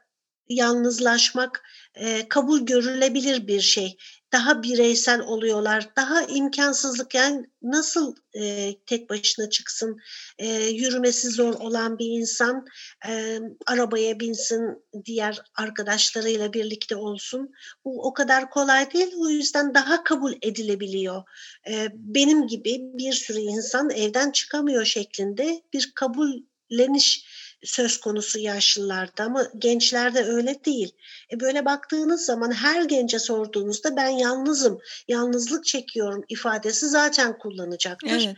yalnızlaşmak 0.49 1.63
e, 1.95 2.29
kabul 2.29 2.61
görülebilir 2.61 3.47
bir 3.47 3.61
şey 3.61 3.97
daha 4.33 4.63
bireysel 4.63 5.21
oluyorlar. 5.21 5.89
Daha 5.97 6.23
imkansızlık 6.23 7.15
yani 7.15 7.47
nasıl 7.63 8.15
e, 8.35 8.75
tek 8.87 9.11
başına 9.11 9.51
çıksın, 9.51 9.99
e, 10.39 10.47
yürümesi 10.65 11.29
zor 11.29 11.55
olan 11.55 11.99
bir 11.99 12.07
insan 12.07 12.67
e, 13.09 13.39
arabaya 13.67 14.21
binsin, 14.21 14.85
diğer 15.05 15.43
arkadaşlarıyla 15.55 16.53
birlikte 16.53 16.97
olsun. 16.97 17.51
Bu 17.85 18.07
o 18.07 18.13
kadar 18.13 18.51
kolay 18.51 18.93
değil. 18.93 19.13
O 19.19 19.29
yüzden 19.29 19.75
daha 19.75 20.05
kabul 20.05 20.33
edilebiliyor. 20.43 21.23
E, 21.69 21.89
benim 21.95 22.47
gibi 22.47 22.79
bir 22.81 23.13
sürü 23.13 23.39
insan 23.39 23.91
evden 23.91 24.31
çıkamıyor 24.31 24.85
şeklinde 24.85 25.63
bir 25.73 25.93
kabulleniş 25.95 27.25
söz 27.63 28.01
konusu 28.01 28.39
yaşlılarda 28.39 29.25
ama 29.25 29.47
gençlerde 29.59 30.25
öyle 30.25 30.65
değil. 30.65 30.93
E 31.33 31.41
böyle 31.41 31.65
baktığınız 31.65 32.25
zaman 32.25 32.53
her 32.53 32.83
gence 32.85 33.19
sorduğunuzda 33.19 33.97
ben 33.97 34.09
yalnızım, 34.09 34.81
yalnızlık 35.09 35.65
çekiyorum 35.65 36.25
ifadesi 36.29 36.89
zaten 36.89 37.39
kullanacaktır. 37.39 38.27
Evet. 38.27 38.37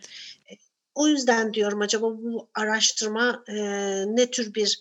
E, 0.51 0.55
o 0.95 1.09
yüzden 1.09 1.55
diyorum 1.55 1.81
acaba 1.81 2.07
bu 2.07 2.49
araştırma 2.55 3.45
e, 3.49 3.55
ne 4.07 4.31
tür 4.31 4.55
bir 4.55 4.81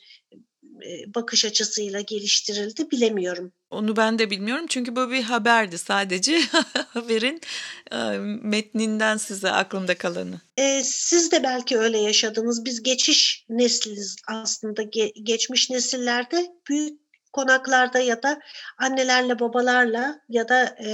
bakış 1.15 1.45
açısıyla 1.45 2.01
geliştirildi 2.01 2.91
bilemiyorum. 2.91 3.51
Onu 3.69 3.95
ben 3.95 4.19
de 4.19 4.29
bilmiyorum 4.29 4.65
çünkü 4.69 4.95
bu 4.95 5.11
bir 5.11 5.23
haberdi 5.23 5.77
sadece 5.77 6.39
haberin 6.87 7.41
metninden 8.43 9.17
size 9.17 9.51
aklımda 9.51 9.97
kalanı. 9.97 10.41
E, 10.57 10.81
siz 10.83 11.31
de 11.31 11.43
belki 11.43 11.77
öyle 11.77 11.97
yaşadınız. 11.97 12.65
Biz 12.65 12.83
geçiş 12.83 13.45
nesliz 13.49 14.15
aslında. 14.27 14.83
Ge- 14.83 15.23
geçmiş 15.23 15.69
nesillerde 15.69 16.47
büyük 16.69 16.99
konaklarda 17.33 17.99
ya 17.99 18.23
da 18.23 18.39
annelerle 18.77 19.39
babalarla 19.39 20.19
ya 20.29 20.49
da 20.49 20.75
e, 20.85 20.91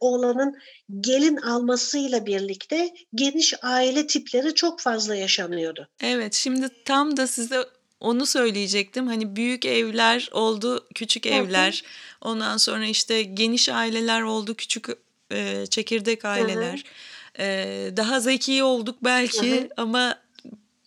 oğlanın 0.00 0.58
gelin 1.00 1.36
almasıyla 1.36 2.26
birlikte 2.26 2.94
geniş 3.14 3.54
aile 3.62 4.06
tipleri 4.06 4.54
çok 4.54 4.80
fazla 4.80 5.14
yaşanıyordu. 5.14 5.88
Evet 6.02 6.34
şimdi 6.34 6.68
tam 6.84 7.16
da 7.16 7.26
size 7.26 7.64
onu 8.00 8.26
söyleyecektim. 8.26 9.06
Hani 9.06 9.36
büyük 9.36 9.66
evler 9.66 10.28
oldu, 10.32 10.86
küçük 10.94 11.26
evler. 11.26 11.84
Ondan 12.20 12.56
sonra 12.56 12.86
işte 12.86 13.22
geniş 13.22 13.68
aileler 13.68 14.22
oldu, 14.22 14.54
küçük 14.54 14.86
e, 15.32 15.66
çekirdek 15.66 16.24
aileler. 16.24 16.84
E, 17.38 17.46
daha 17.96 18.20
zeki 18.20 18.62
olduk 18.62 18.96
belki 19.04 19.68
ama 19.76 20.18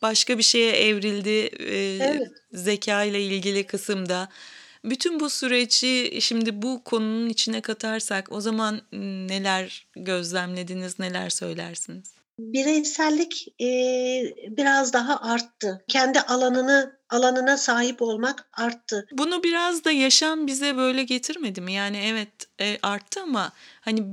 başka 0.01 0.37
bir 0.37 0.43
şeye 0.43 0.71
evrildi 0.71 1.49
e, 1.59 1.97
evet. 2.01 2.27
zeka 2.51 3.03
ile 3.03 3.21
ilgili 3.21 3.63
kısımda. 3.63 4.29
Bütün 4.85 5.19
bu 5.19 5.29
süreci 5.29 6.17
şimdi 6.21 6.61
bu 6.61 6.83
konunun 6.83 7.29
içine 7.29 7.61
katarsak 7.61 8.31
o 8.31 8.41
zaman 8.41 8.81
neler 9.29 9.87
gözlemlediniz, 9.95 10.99
neler 10.99 11.29
söylersiniz? 11.29 12.13
Bireysellik 12.39 13.47
e, 13.61 13.67
biraz 14.57 14.93
daha 14.93 15.21
arttı. 15.21 15.83
Kendi 15.87 16.21
alanını 16.21 16.99
alanına 17.13 17.57
sahip 17.57 18.01
olmak 18.01 18.49
arttı. 18.53 19.07
Bunu 19.11 19.43
biraz 19.43 19.83
da 19.83 19.91
yaşam 19.91 20.47
bize 20.47 20.77
böyle 20.77 21.03
getirmedi 21.03 21.61
mi? 21.61 21.73
Yani 21.73 21.97
evet 21.97 22.29
e, 22.59 22.77
arttı 22.81 23.21
ama 23.21 23.51
hani 23.81 24.05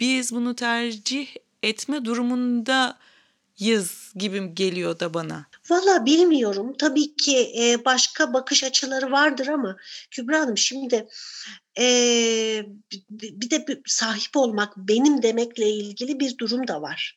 biz 0.00 0.34
bunu 0.34 0.54
tercih 0.54 1.28
etme 1.62 2.04
durumunda 2.04 2.98
yız 3.58 4.12
gibi 4.16 4.54
geliyor 4.54 5.00
da 5.00 5.14
bana. 5.14 5.46
Valla 5.70 6.06
bilmiyorum. 6.06 6.74
Tabii 6.78 7.16
ki 7.16 7.52
e, 7.58 7.84
başka 7.84 8.32
bakış 8.32 8.64
açıları 8.64 9.12
vardır 9.12 9.46
ama 9.46 9.76
Kübra 10.10 10.40
Hanım 10.40 10.58
şimdi 10.58 11.08
e, 11.78 11.84
bir 13.10 13.50
de 13.50 13.66
sahip 13.86 14.36
olmak 14.36 14.76
benim 14.76 15.22
demekle 15.22 15.70
ilgili 15.70 16.20
bir 16.20 16.38
durum 16.38 16.68
da 16.68 16.82
var. 16.82 17.16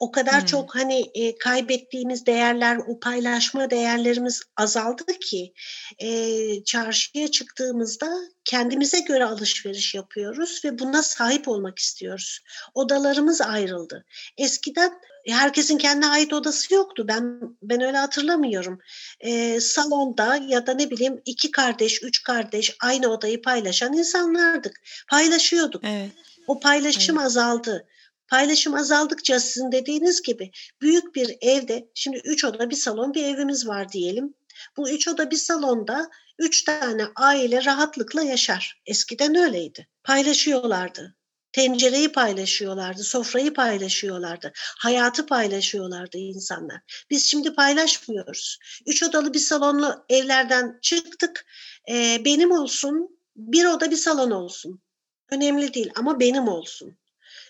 O 0.00 0.10
kadar 0.10 0.40
hmm. 0.40 0.46
çok 0.46 0.74
hani 0.74 1.10
e, 1.14 1.38
kaybettiğimiz 1.38 2.26
değerler, 2.26 2.76
o 2.76 3.00
paylaşma 3.00 3.70
değerlerimiz 3.70 4.42
azaldı 4.56 5.04
ki 5.20 5.52
e, 5.98 6.64
çarşıya 6.64 7.28
çıktığımızda 7.30 8.06
kendimize 8.44 9.00
göre 9.00 9.24
alışveriş 9.24 9.94
yapıyoruz 9.94 10.60
ve 10.64 10.78
buna 10.78 11.02
sahip 11.02 11.48
olmak 11.48 11.78
istiyoruz. 11.78 12.40
Odalarımız 12.74 13.40
ayrıldı. 13.40 14.04
Eskiden 14.38 14.92
herkesin 15.26 15.78
kendine 15.78 16.06
ait 16.06 16.32
odası 16.32 16.74
yoktu. 16.74 17.04
Ben 17.08 17.40
ben 17.62 17.80
öyle 17.80 17.96
hatırlamıyorum. 17.96 18.78
E, 19.20 19.60
salonda 19.60 20.36
ya 20.36 20.66
da 20.66 20.74
ne 20.74 20.90
bileyim 20.90 21.22
iki 21.24 21.50
kardeş, 21.50 22.02
üç 22.02 22.22
kardeş 22.22 22.76
aynı 22.82 23.08
odayı 23.08 23.42
paylaşan 23.42 23.92
insanlardık. 23.92 24.80
Paylaşıyorduk. 25.08 25.82
Evet. 25.84 26.10
O 26.46 26.60
paylaşım 26.60 27.16
evet. 27.16 27.26
azaldı. 27.26 27.86
Paylaşım 28.30 28.74
azaldıkça 28.74 29.40
sizin 29.40 29.72
dediğiniz 29.72 30.22
gibi 30.22 30.50
büyük 30.80 31.14
bir 31.14 31.36
evde, 31.40 31.90
şimdi 31.94 32.20
üç 32.24 32.44
oda 32.44 32.70
bir 32.70 32.76
salon 32.76 33.14
bir 33.14 33.24
evimiz 33.24 33.68
var 33.68 33.92
diyelim. 33.92 34.34
Bu 34.76 34.90
üç 34.90 35.08
oda 35.08 35.30
bir 35.30 35.36
salonda 35.36 36.10
üç 36.38 36.64
tane 36.64 37.06
aile 37.16 37.64
rahatlıkla 37.64 38.22
yaşar. 38.22 38.82
Eskiden 38.86 39.34
öyleydi. 39.34 39.88
Paylaşıyorlardı. 40.04 41.16
Tencereyi 41.52 42.12
paylaşıyorlardı, 42.12 43.04
sofrayı 43.04 43.54
paylaşıyorlardı, 43.54 44.52
hayatı 44.54 45.26
paylaşıyorlardı 45.26 46.18
insanlar. 46.18 46.80
Biz 47.10 47.24
şimdi 47.24 47.54
paylaşmıyoruz. 47.54 48.58
Üç 48.86 49.02
odalı 49.02 49.34
bir 49.34 49.38
salonlu 49.38 50.04
evlerden 50.08 50.78
çıktık. 50.82 51.46
Ee, 51.90 52.22
benim 52.24 52.50
olsun, 52.50 53.18
bir 53.36 53.64
oda 53.64 53.90
bir 53.90 53.96
salon 53.96 54.30
olsun. 54.30 54.82
Önemli 55.30 55.74
değil 55.74 55.90
ama 55.94 56.20
benim 56.20 56.48
olsun 56.48 56.96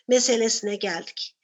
meselesine 0.09 0.77
geldik. 0.77 1.37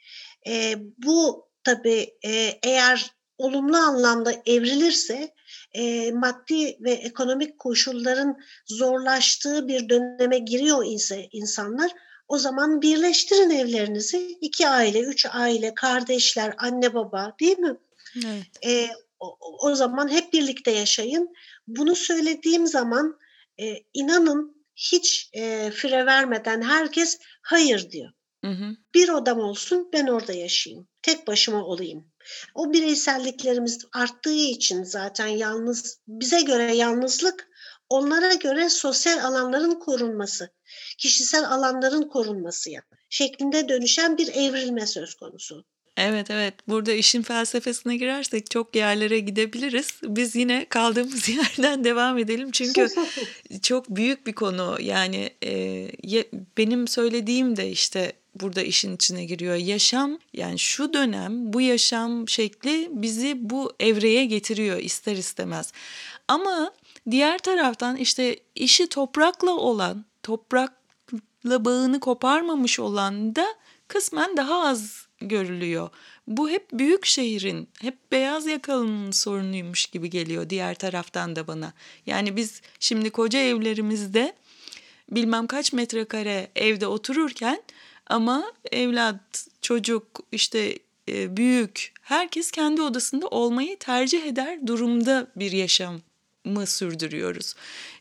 E, 0.46 0.74
bu 0.98 1.48
tabii 1.64 2.14
e, 2.24 2.58
eğer 2.62 3.10
olumlu 3.38 3.76
anlamda 3.76 4.32
evrilirse 4.46 5.34
e, 5.72 6.12
maddi 6.12 6.76
ve 6.80 6.92
ekonomik 6.92 7.58
koşulların 7.58 8.38
zorlaştığı 8.66 9.68
bir 9.68 9.88
döneme 9.88 10.38
giriyor 10.38 10.84
ise 10.86 11.28
insanlar 11.32 11.90
o 12.28 12.38
zaman 12.38 12.82
birleştirin 12.82 13.50
evlerinizi. 13.50 14.38
iki 14.40 14.68
aile, 14.68 15.00
üç 15.00 15.26
aile, 15.30 15.74
kardeşler, 15.74 16.54
anne 16.58 16.94
baba 16.94 17.36
değil 17.40 17.58
mi? 17.58 17.76
Evet. 18.26 18.66
E, 18.66 18.88
o, 19.20 19.38
o 19.40 19.74
zaman 19.74 20.08
hep 20.08 20.32
birlikte 20.32 20.70
yaşayın. 20.70 21.34
Bunu 21.66 21.94
söylediğim 21.94 22.66
zaman 22.66 23.18
e, 23.60 23.76
inanın 23.94 24.56
hiç 24.76 25.30
e, 25.32 25.70
fire 25.70 26.06
vermeden 26.06 26.62
herkes 26.62 27.18
hayır 27.42 27.90
diyor. 27.90 28.12
Hı 28.46 28.52
hı. 28.52 28.76
Bir 28.94 29.08
odam 29.08 29.38
olsun 29.40 29.88
ben 29.92 30.06
orada 30.06 30.32
yaşayayım. 30.32 30.88
Tek 31.02 31.26
başıma 31.26 31.64
olayım. 31.64 32.04
O 32.54 32.72
bireyselliklerimiz 32.72 33.84
arttığı 33.92 34.34
için 34.34 34.82
zaten 34.82 35.26
yalnız 35.26 36.00
bize 36.08 36.42
göre 36.42 36.74
yalnızlık 36.74 37.48
onlara 37.88 38.34
göre 38.34 38.68
sosyal 38.68 39.24
alanların 39.24 39.78
korunması, 39.78 40.50
kişisel 40.98 41.44
alanların 41.50 42.08
korunması 42.08 42.70
yani 42.70 42.84
şeklinde 43.10 43.68
dönüşen 43.68 44.18
bir 44.18 44.28
evrilme 44.28 44.86
söz 44.86 45.14
konusu. 45.14 45.64
Evet 45.96 46.30
evet 46.30 46.54
burada 46.68 46.92
işin 46.92 47.22
felsefesine 47.22 47.96
girersek 47.96 48.50
çok 48.50 48.76
yerlere 48.76 49.18
gidebiliriz. 49.18 50.00
Biz 50.02 50.36
yine 50.36 50.66
kaldığımız 50.68 51.28
yerden 51.58 51.84
devam 51.84 52.18
edelim 52.18 52.50
çünkü 52.50 52.88
çok 53.62 53.88
büyük 53.88 54.26
bir 54.26 54.32
konu 54.32 54.76
yani 54.80 55.30
e, 55.44 55.88
benim 56.58 56.88
söylediğim 56.88 57.56
de 57.56 57.70
işte 57.70 58.12
burada 58.40 58.62
işin 58.62 58.96
içine 58.96 59.24
giriyor. 59.24 59.54
Yaşam 59.54 60.18
yani 60.32 60.58
şu 60.58 60.92
dönem 60.92 61.52
bu 61.52 61.60
yaşam 61.60 62.28
şekli 62.28 62.88
bizi 62.92 63.50
bu 63.50 63.72
evreye 63.80 64.24
getiriyor 64.24 64.78
ister 64.78 65.16
istemez. 65.16 65.72
Ama 66.28 66.72
diğer 67.10 67.38
taraftan 67.38 67.96
işte 67.96 68.36
işi 68.54 68.86
toprakla 68.86 69.50
olan, 69.50 70.04
toprakla 70.22 71.64
bağını 71.64 72.00
koparmamış 72.00 72.80
olan 72.80 73.36
da 73.36 73.46
kısmen 73.88 74.36
daha 74.36 74.68
az 74.68 75.06
görülüyor. 75.20 75.90
Bu 76.26 76.50
hep 76.50 76.72
büyük 76.72 77.06
şehrin, 77.06 77.68
hep 77.80 78.12
beyaz 78.12 78.46
yakalının 78.46 79.10
sorunuymuş 79.10 79.86
gibi 79.86 80.10
geliyor 80.10 80.50
diğer 80.50 80.74
taraftan 80.74 81.36
da 81.36 81.46
bana. 81.46 81.72
Yani 82.06 82.36
biz 82.36 82.60
şimdi 82.80 83.10
koca 83.10 83.38
evlerimizde 83.38 84.36
bilmem 85.10 85.46
kaç 85.46 85.72
metrekare 85.72 86.50
evde 86.56 86.86
otururken 86.86 87.62
ama 88.06 88.52
evlat, 88.72 89.46
çocuk, 89.62 90.20
işte 90.32 90.78
e, 91.08 91.36
büyük 91.36 91.92
herkes 92.02 92.50
kendi 92.50 92.82
odasında 92.82 93.28
olmayı 93.28 93.78
tercih 93.78 94.24
eder 94.24 94.66
durumda 94.66 95.26
bir 95.36 95.52
yaşamı 95.52 96.66
sürdürüyoruz. 96.66 97.54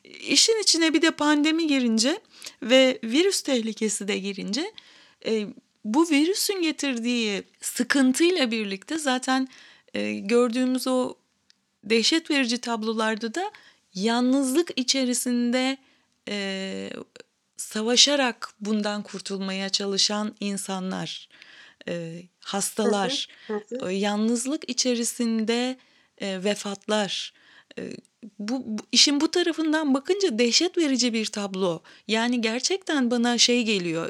İşin 0.04 0.62
içine 0.62 0.94
bir 0.94 1.02
de 1.02 1.12
pandemi 1.12 1.68
girince 1.68 2.20
ve 2.62 3.00
virüs 3.04 3.42
tehlikesi 3.42 4.08
de 4.08 4.18
girince 4.18 4.72
e, 5.26 5.48
bu 5.86 6.10
virüsün 6.10 6.62
getirdiği 6.62 7.44
sıkıntıyla 7.62 8.52
birlikte 8.52 8.98
zaten 8.98 9.48
e, 9.94 10.14
gördüğümüz 10.14 10.88
o 10.88 11.16
dehşet 11.84 12.32
verici 12.32 12.58
tablolarda 12.58 13.36
da 13.36 13.52
yalnızlık 13.94 14.72
içerisinde 14.76 15.78
savaşarak 17.58 18.54
bundan 18.60 19.04
kurtulmaya 19.04 19.70
çalışan 19.70 20.36
insanlar, 20.40 21.30
e, 21.88 22.24
hastalar, 22.40 23.28
hı, 23.48 23.92
yalnızlık 23.92 24.70
içerisinde 24.70 25.78
e, 26.18 26.44
vefatlar. 26.44 27.34
E, 27.80 27.92
bu, 28.40 28.64
bu 28.66 28.84
işin 28.92 29.22
bu 29.22 29.32
tarafından 29.32 29.94
bakınca 29.94 30.40
dehşet 30.40 30.78
verici 30.78 31.14
bir 31.14 31.26
tablo. 31.26 31.82
Yani 32.08 32.42
gerçekten 32.42 33.12
bana 33.12 33.38
şey 33.38 33.64
geliyor. 33.64 34.10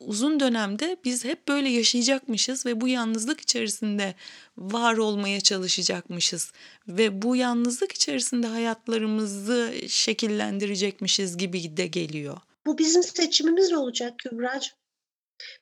Uzun 0.00 0.40
dönemde 0.40 0.96
biz 1.04 1.24
hep 1.24 1.48
böyle 1.48 1.68
yaşayacakmışız 1.68 2.66
ve 2.66 2.80
bu 2.80 2.88
yalnızlık 2.88 3.40
içerisinde 3.40 4.14
var 4.56 4.96
olmaya 4.96 5.40
çalışacakmışız 5.40 6.52
ve 6.88 7.22
bu 7.22 7.36
yalnızlık 7.36 7.92
içerisinde 7.92 8.46
hayatlarımızı 8.46 9.74
şekillendirecekmişiz 9.88 11.36
gibi 11.36 11.76
de 11.76 11.86
geliyor. 11.86 12.36
Bu 12.66 12.78
bizim 12.78 13.02
seçimimiz 13.02 13.72
olacak 13.72 14.18
Kübra'cığım. 14.18 14.78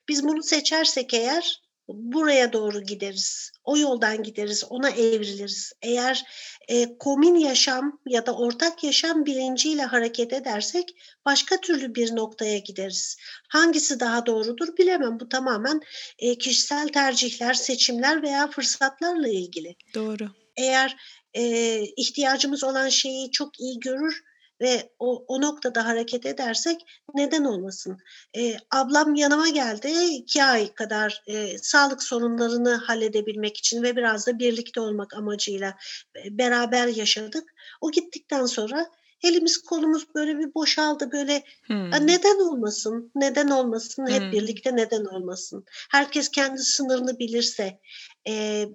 Biz 0.09 0.25
bunu 0.25 0.43
seçersek 0.43 1.15
eğer 1.15 1.63
buraya 1.89 2.53
doğru 2.53 2.83
gideriz. 2.83 3.53
O 3.65 3.79
yoldan 3.79 4.23
gideriz, 4.23 4.65
ona 4.71 4.91
evriliriz. 4.91 5.73
Eğer 5.83 6.25
e, 6.69 6.99
komün 6.99 7.35
yaşam 7.35 8.01
ya 8.07 8.27
da 8.27 8.37
ortak 8.37 8.85
yaşam 8.85 9.27
bilinciyle 9.27 9.83
hareket 9.83 10.33
edersek 10.33 10.95
başka 11.25 11.61
türlü 11.61 11.95
bir 11.95 12.17
noktaya 12.17 12.59
gideriz. 12.59 13.17
Hangisi 13.49 14.01
daha 14.01 14.27
doğrudur 14.27 14.77
bilemem. 14.77 15.21
Bu 15.21 15.29
tamamen 15.29 15.81
e, 16.19 16.39
kişisel 16.39 16.89
tercihler, 16.89 17.55
seçimler 17.55 18.23
veya 18.23 18.51
fırsatlarla 18.51 19.29
ilgili. 19.29 19.77
Doğru. 19.95 20.31
Eğer 20.57 20.97
e, 21.35 21.81
ihtiyacımız 21.97 22.65
olan 22.65 22.89
şeyi 22.89 23.31
çok 23.31 23.61
iyi 23.61 23.81
görür 23.81 24.23
ve 24.63 24.91
o, 24.99 25.25
o 25.29 25.41
noktada 25.41 25.87
hareket 25.87 26.27
edersek 26.27 26.81
neden 27.15 27.45
olmasın? 27.45 27.99
E, 28.37 28.57
ablam 28.71 29.15
yanıma 29.15 29.49
geldi 29.49 29.89
iki 30.13 30.45
ay 30.45 30.75
kadar 30.75 31.23
e, 31.27 31.59
sağlık 31.59 32.03
sorunlarını 32.03 32.75
halledebilmek 32.75 33.57
için 33.57 33.83
ve 33.83 33.97
biraz 33.97 34.27
da 34.27 34.39
birlikte 34.39 34.81
olmak 34.81 35.15
amacıyla 35.15 35.75
e, 36.17 36.39
beraber 36.39 36.87
yaşadık. 36.87 37.55
O 37.81 37.91
gittikten 37.91 38.47
sonra 38.47 38.91
elimiz 39.23 39.63
kolumuz 39.63 40.15
böyle 40.15 40.39
bir 40.39 40.55
boşaldı 40.55 41.13
böyle 41.13 41.43
hmm. 41.67 41.91
neden 41.91 42.49
olmasın 42.49 43.11
neden 43.15 43.49
olmasın 43.49 44.07
hep 44.11 44.23
hmm. 44.23 44.33
birlikte 44.33 44.77
neden 44.77 45.05
olmasın 45.05 45.65
herkes 45.91 46.29
kendi 46.29 46.59
sınırını 46.59 47.19
bilirse 47.19 47.81
e, 48.29 48.67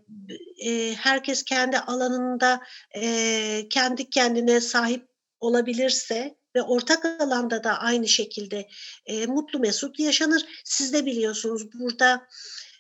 e, 0.66 0.94
herkes 0.96 1.44
kendi 1.44 1.80
alanında 1.80 2.62
e, 2.96 3.70
kendi 3.70 4.10
kendine 4.10 4.62
sahip 4.62 5.17
olabilirse 5.40 6.36
ve 6.56 6.62
ortak 6.62 7.06
alanda 7.06 7.64
da 7.64 7.80
aynı 7.80 8.08
şekilde 8.08 8.68
e, 9.06 9.26
mutlu 9.26 9.60
mesut 9.60 10.00
yaşanır. 10.00 10.46
Siz 10.66 10.94
de 10.94 11.06
biliyorsunuz 11.06 11.74
burada 11.74 12.28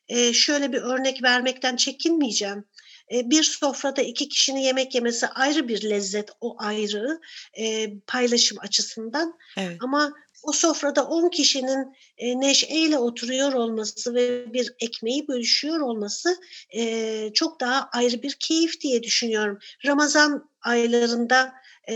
e, 0.07 0.33
şöyle 0.33 0.73
bir 0.73 0.81
örnek 0.81 1.23
vermekten 1.23 1.75
çekinmeyeceğim. 1.75 2.65
E, 3.11 3.29
bir 3.29 3.43
sofrada 3.43 4.01
iki 4.01 4.29
kişinin 4.29 4.59
yemek 4.59 4.95
yemesi 4.95 5.27
ayrı 5.27 5.67
bir 5.67 5.89
lezzet, 5.89 6.29
o 6.41 6.55
ayrı 6.59 7.19
e, 7.53 7.93
paylaşım 7.99 8.57
açısından. 8.61 9.33
Evet. 9.57 9.77
Ama 9.83 10.13
o 10.43 10.51
sofrada 10.51 11.07
10 11.07 11.29
kişinin 11.29 11.95
e, 12.17 12.39
neşeyle 12.39 12.97
oturuyor 12.97 13.53
olması 13.53 14.15
ve 14.15 14.53
bir 14.53 14.73
ekmeği 14.79 15.27
bölüşüyor 15.27 15.79
olması 15.79 16.37
e, 16.75 17.33
çok 17.33 17.59
daha 17.59 17.89
ayrı 17.93 18.21
bir 18.21 18.33
keyif 18.39 18.81
diye 18.81 19.03
düşünüyorum. 19.03 19.59
Ramazan 19.85 20.49
aylarında 20.61 21.53
e, 21.89 21.95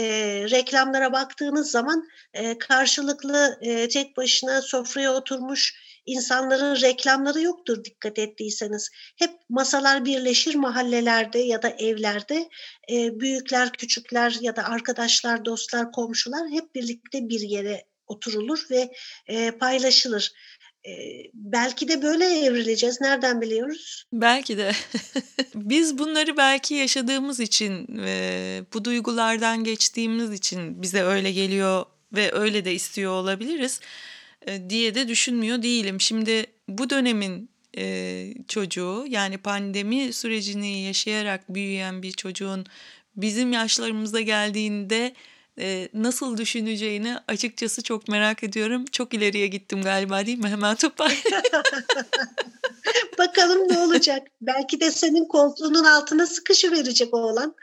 reklamlara 0.51 1.13
baktığınız 1.13 1.71
zaman 1.71 2.07
e, 2.33 2.57
karşılıklı 2.57 3.57
e, 3.61 3.87
tek 3.87 4.17
başına 4.17 4.61
sofraya 4.61 5.13
oturmuş 5.13 5.75
insanların 6.05 6.81
reklamları 6.81 7.41
yoktur 7.41 7.83
dikkat 7.83 8.19
ettiyseniz. 8.19 8.89
Hep 9.15 9.31
masalar 9.49 10.05
birleşir 10.05 10.55
mahallelerde 10.55 11.39
ya 11.39 11.61
da 11.61 11.69
evlerde 11.69 12.49
e, 12.91 13.19
büyükler, 13.19 13.71
küçükler 13.71 14.37
ya 14.41 14.55
da 14.55 14.63
arkadaşlar, 14.63 15.45
dostlar, 15.45 15.91
komşular 15.91 16.49
hep 16.49 16.75
birlikte 16.75 17.29
bir 17.29 17.39
yere 17.39 17.85
oturulur 18.07 18.67
ve 18.71 18.91
e, 19.27 19.51
paylaşılır. 19.51 20.31
Belki 21.33 21.87
de 21.87 22.01
böyle 22.01 22.25
evrileceğiz. 22.25 23.01
Nereden 23.01 23.41
biliyoruz? 23.41 24.05
Belki 24.13 24.57
de. 24.57 24.71
Biz 25.55 25.97
bunları 25.97 26.37
belki 26.37 26.73
yaşadığımız 26.73 27.39
için, 27.39 27.87
bu 28.73 28.85
duygulardan 28.85 29.63
geçtiğimiz 29.63 30.31
için 30.33 30.81
bize 30.81 31.03
öyle 31.03 31.31
geliyor 31.31 31.85
ve 32.13 32.31
öyle 32.33 32.65
de 32.65 32.73
istiyor 32.73 33.11
olabiliriz 33.11 33.79
diye 34.69 34.95
de 34.95 35.07
düşünmüyor 35.07 35.63
değilim. 35.63 36.01
Şimdi 36.01 36.45
bu 36.67 36.89
dönemin 36.89 37.49
çocuğu 38.47 39.05
yani 39.07 39.37
pandemi 39.37 40.13
sürecini 40.13 40.81
yaşayarak 40.81 41.53
büyüyen 41.53 42.03
bir 42.03 42.11
çocuğun 42.11 42.65
bizim 43.15 43.53
yaşlarımıza 43.53 44.21
geldiğinde 44.21 45.13
e, 45.61 45.89
nasıl 45.93 46.37
düşüneceğini 46.37 47.15
açıkçası 47.27 47.83
çok 47.83 48.07
merak 48.07 48.43
ediyorum. 48.43 48.85
Çok 48.91 49.13
ileriye 49.13 49.47
gittim 49.47 49.81
galiba 49.81 50.25
değil 50.25 50.37
mi? 50.37 50.49
Hemen 50.49 50.75
topar. 50.75 51.23
Bakalım 53.17 53.67
ne 53.69 53.79
olacak. 53.79 54.27
Belki 54.41 54.79
de 54.79 54.91
senin 54.91 55.25
koltuğunun 55.25 55.83
altına 55.83 56.27
sıkışı 56.27 56.71
verecek 56.71 57.13
oğlan. 57.13 57.55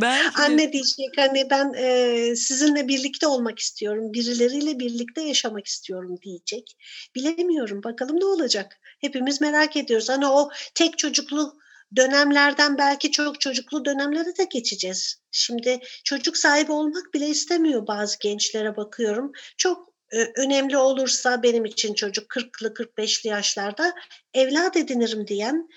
Belki 0.00 0.38
Anne 0.42 0.72
diyecek 0.72 1.10
hani 1.16 1.50
ben 1.50 1.72
e, 1.76 2.36
sizinle 2.36 2.88
birlikte 2.88 3.26
olmak 3.26 3.58
istiyorum. 3.58 4.12
Birileriyle 4.12 4.78
birlikte 4.78 5.22
yaşamak 5.22 5.66
istiyorum 5.66 6.16
diyecek. 6.22 6.76
Bilemiyorum. 7.14 7.82
Bakalım 7.82 8.20
ne 8.20 8.24
olacak. 8.24 8.80
Hepimiz 9.00 9.40
merak 9.40 9.76
ediyoruz. 9.76 10.08
Hani 10.08 10.26
o 10.26 10.50
tek 10.74 10.98
çocuklu 10.98 11.58
dönemlerden 11.96 12.78
belki 12.78 13.10
çok 13.10 13.40
çocuklu 13.40 13.84
dönemlere 13.84 14.36
de 14.36 14.44
geçeceğiz. 14.44 15.16
Şimdi 15.30 15.80
çocuk 16.04 16.36
sahibi 16.36 16.72
olmak 16.72 17.14
bile 17.14 17.28
istemiyor 17.28 17.86
bazı 17.86 18.18
gençlere 18.18 18.76
bakıyorum. 18.76 19.32
Çok 19.56 19.96
önemli 20.36 20.76
olursa 20.78 21.42
benim 21.42 21.64
için 21.64 21.94
çocuk 21.94 22.30
40'lı 22.30 22.74
45'li 22.74 23.28
yaşlarda 23.28 23.94
evlat 24.34 24.76
edinirim 24.76 25.26
diyen 25.26 25.68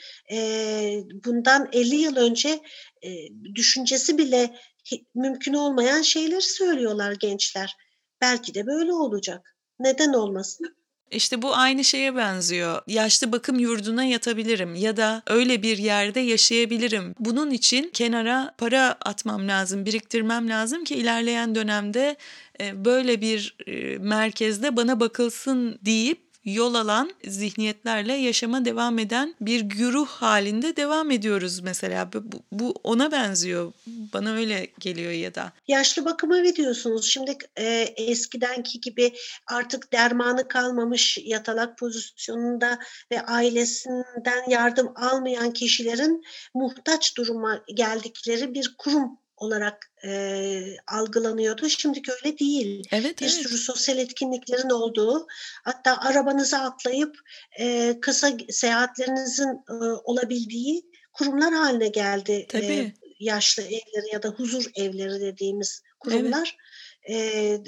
bundan 1.25 1.69
50 1.73 1.95
yıl 1.95 2.15
önce 2.15 2.59
düşüncesi 3.55 4.17
bile 4.17 4.55
mümkün 5.15 5.53
olmayan 5.53 6.01
şeyler 6.01 6.41
söylüyorlar 6.41 7.11
gençler. 7.11 7.75
Belki 8.21 8.53
de 8.53 8.67
böyle 8.67 8.93
olacak. 8.93 9.55
Neden 9.79 10.13
olmasın? 10.13 10.75
İşte 11.11 11.41
bu 11.41 11.55
aynı 11.55 11.83
şeye 11.83 12.15
benziyor. 12.15 12.81
Yaşlı 12.87 13.31
bakım 13.31 13.59
yurduna 13.59 14.03
yatabilirim 14.03 14.75
ya 14.75 14.97
da 14.97 15.23
öyle 15.27 15.63
bir 15.63 15.77
yerde 15.77 16.19
yaşayabilirim. 16.19 17.15
Bunun 17.19 17.51
için 17.51 17.89
kenara 17.93 18.55
para 18.57 18.95
atmam 19.05 19.47
lazım, 19.47 19.85
biriktirmem 19.85 20.49
lazım 20.49 20.83
ki 20.83 20.95
ilerleyen 20.95 21.55
dönemde 21.55 22.15
böyle 22.73 23.21
bir 23.21 23.55
merkezde 23.99 24.75
bana 24.75 24.99
bakılsın 24.99 25.79
deyip 25.85 26.28
yol 26.45 26.73
alan 26.73 27.11
zihniyetlerle 27.27 28.13
yaşama 28.13 28.65
devam 28.65 28.99
eden 28.99 29.35
bir 29.41 29.61
güruh 29.61 30.07
halinde 30.07 30.75
devam 30.75 31.11
ediyoruz 31.11 31.59
mesela. 31.59 32.13
Bu, 32.13 32.23
bu 32.51 32.73
ona 32.83 33.11
benziyor. 33.11 33.73
Bana 34.13 34.33
öyle 34.33 34.67
geliyor 34.79 35.11
ya 35.11 35.35
da. 35.35 35.51
Yaşlı 35.67 36.05
bakıma 36.05 36.43
veriyorsunuz. 36.43 37.05
Şimdi 37.05 37.37
e, 37.57 37.65
eskidenki 37.97 38.79
gibi 38.79 39.13
artık 39.47 39.93
dermanı 39.93 40.47
kalmamış 40.47 41.17
yatalak 41.23 41.77
pozisyonunda 41.77 42.79
ve 43.11 43.21
ailesinden 43.21 44.49
yardım 44.49 44.91
almayan 44.95 45.53
kişilerin 45.53 46.23
muhtaç 46.53 47.17
duruma 47.17 47.63
geldikleri 47.75 48.53
bir 48.53 48.75
kurum 48.77 49.19
olarak 49.39 49.91
e, 50.05 50.61
algılanıyordu. 50.87 51.69
Şimdiki 51.69 52.11
öyle 52.11 52.39
değil. 52.39 52.83
Evet, 52.91 53.21
bir 53.21 53.25
evet. 53.25 53.33
sürü 53.33 53.57
sosyal 53.57 53.97
etkinliklerin 53.97 54.69
olduğu, 54.69 55.27
hatta 55.63 55.97
arabanıza 55.97 56.57
atlayıp 56.57 57.17
e, 57.59 57.95
kısa 58.01 58.31
seyahatlerinizin 58.49 59.49
e, 59.69 59.73
olabildiği 60.03 60.81
kurumlar 61.13 61.53
haline 61.53 61.87
geldi. 61.87 62.45
Tabii. 62.49 62.65
E, 62.65 62.93
yaşlı 63.19 63.63
evleri 63.63 64.13
ya 64.13 64.23
da 64.23 64.29
huzur 64.29 64.65
evleri 64.75 65.21
dediğimiz 65.21 65.83
kurumlar. 65.99 66.57
Evet 66.57 66.69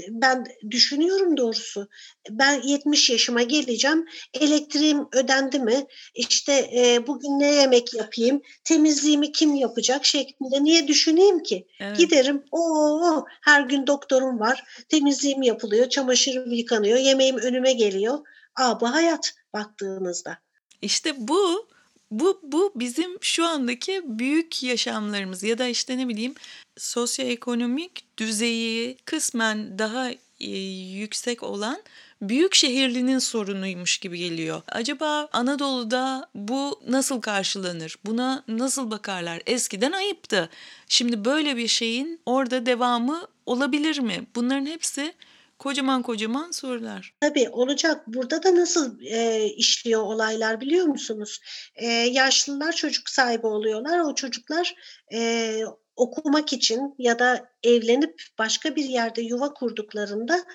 ben 0.09 0.45
düşünüyorum 0.71 1.37
doğrusu. 1.37 1.87
Ben 2.29 2.61
70 2.61 3.09
yaşıma 3.09 3.41
geleceğim. 3.41 4.05
Elektriğim 4.33 5.07
ödendi 5.13 5.59
mi? 5.59 5.85
İşte 6.15 6.69
bugün 7.07 7.39
ne 7.39 7.55
yemek 7.55 7.93
yapayım? 7.93 8.41
Temizliğimi 8.63 9.31
kim 9.31 9.55
yapacak 9.55 10.05
şeklinde 10.05 10.63
niye 10.63 10.87
düşüneyim 10.87 11.43
ki? 11.43 11.67
Evet. 11.79 11.97
Giderim. 11.97 12.43
O 12.51 13.25
her 13.41 13.61
gün 13.61 13.87
doktorum 13.87 14.39
var. 14.39 14.63
Temizliğim 14.89 15.41
yapılıyor, 15.41 15.89
çamaşırım 15.89 16.51
yıkanıyor, 16.51 16.97
yemeğim 16.97 17.37
önüme 17.37 17.73
geliyor. 17.73 18.19
Aa 18.55 18.81
bu 18.81 18.93
hayat 18.93 19.33
baktığınızda. 19.53 20.37
İşte 20.81 21.13
bu 21.17 21.67
bu 22.11 22.39
bu 22.43 22.71
bizim 22.75 23.17
şu 23.21 23.45
andaki 23.45 24.01
büyük 24.05 24.63
yaşamlarımız 24.63 25.43
ya 25.43 25.57
da 25.57 25.67
işte 25.67 25.97
ne 25.97 26.07
bileyim 26.07 26.35
sosyoekonomik 26.77 28.17
düzeyi 28.17 28.97
kısmen 29.05 29.79
daha 29.79 30.11
e, 30.39 30.49
yüksek 30.97 31.43
olan 31.43 31.81
büyük 32.21 32.55
şehirlinin 32.55 33.19
sorunuymuş 33.19 33.97
gibi 33.97 34.17
geliyor. 34.17 34.61
Acaba 34.67 35.29
Anadolu'da 35.33 36.29
bu 36.35 36.81
nasıl 36.87 37.21
karşılanır? 37.21 37.95
Buna 38.05 38.43
nasıl 38.47 38.91
bakarlar? 38.91 39.41
Eskiden 39.45 39.91
ayıptı. 39.91 40.49
Şimdi 40.87 41.25
böyle 41.25 41.57
bir 41.57 41.67
şeyin 41.67 42.19
orada 42.25 42.65
devamı 42.65 43.27
olabilir 43.45 43.99
mi? 43.99 44.27
Bunların 44.35 44.65
hepsi 44.65 45.13
kocaman 45.61 46.01
kocaman 46.01 46.51
sorular. 46.51 47.13
Tabii 47.19 47.49
olacak. 47.49 48.07
Burada 48.07 48.43
da 48.43 48.55
nasıl 48.55 49.01
e, 49.01 49.45
işliyor 49.45 50.01
olaylar 50.01 50.61
biliyor 50.61 50.85
musunuz? 50.85 51.39
E, 51.75 51.87
yaşlılar 51.87 52.71
çocuk 52.71 53.09
sahibi 53.09 53.47
oluyorlar. 53.47 53.99
O 53.99 54.15
çocuklar 54.15 54.75
e, 55.13 55.61
okumak 55.95 56.53
için 56.53 56.95
ya 56.97 57.19
da 57.19 57.49
evlenip 57.63 58.21
başka 58.39 58.75
bir 58.75 58.85
yerde 58.85 59.21
yuva 59.21 59.53
kurduklarında 59.53 60.45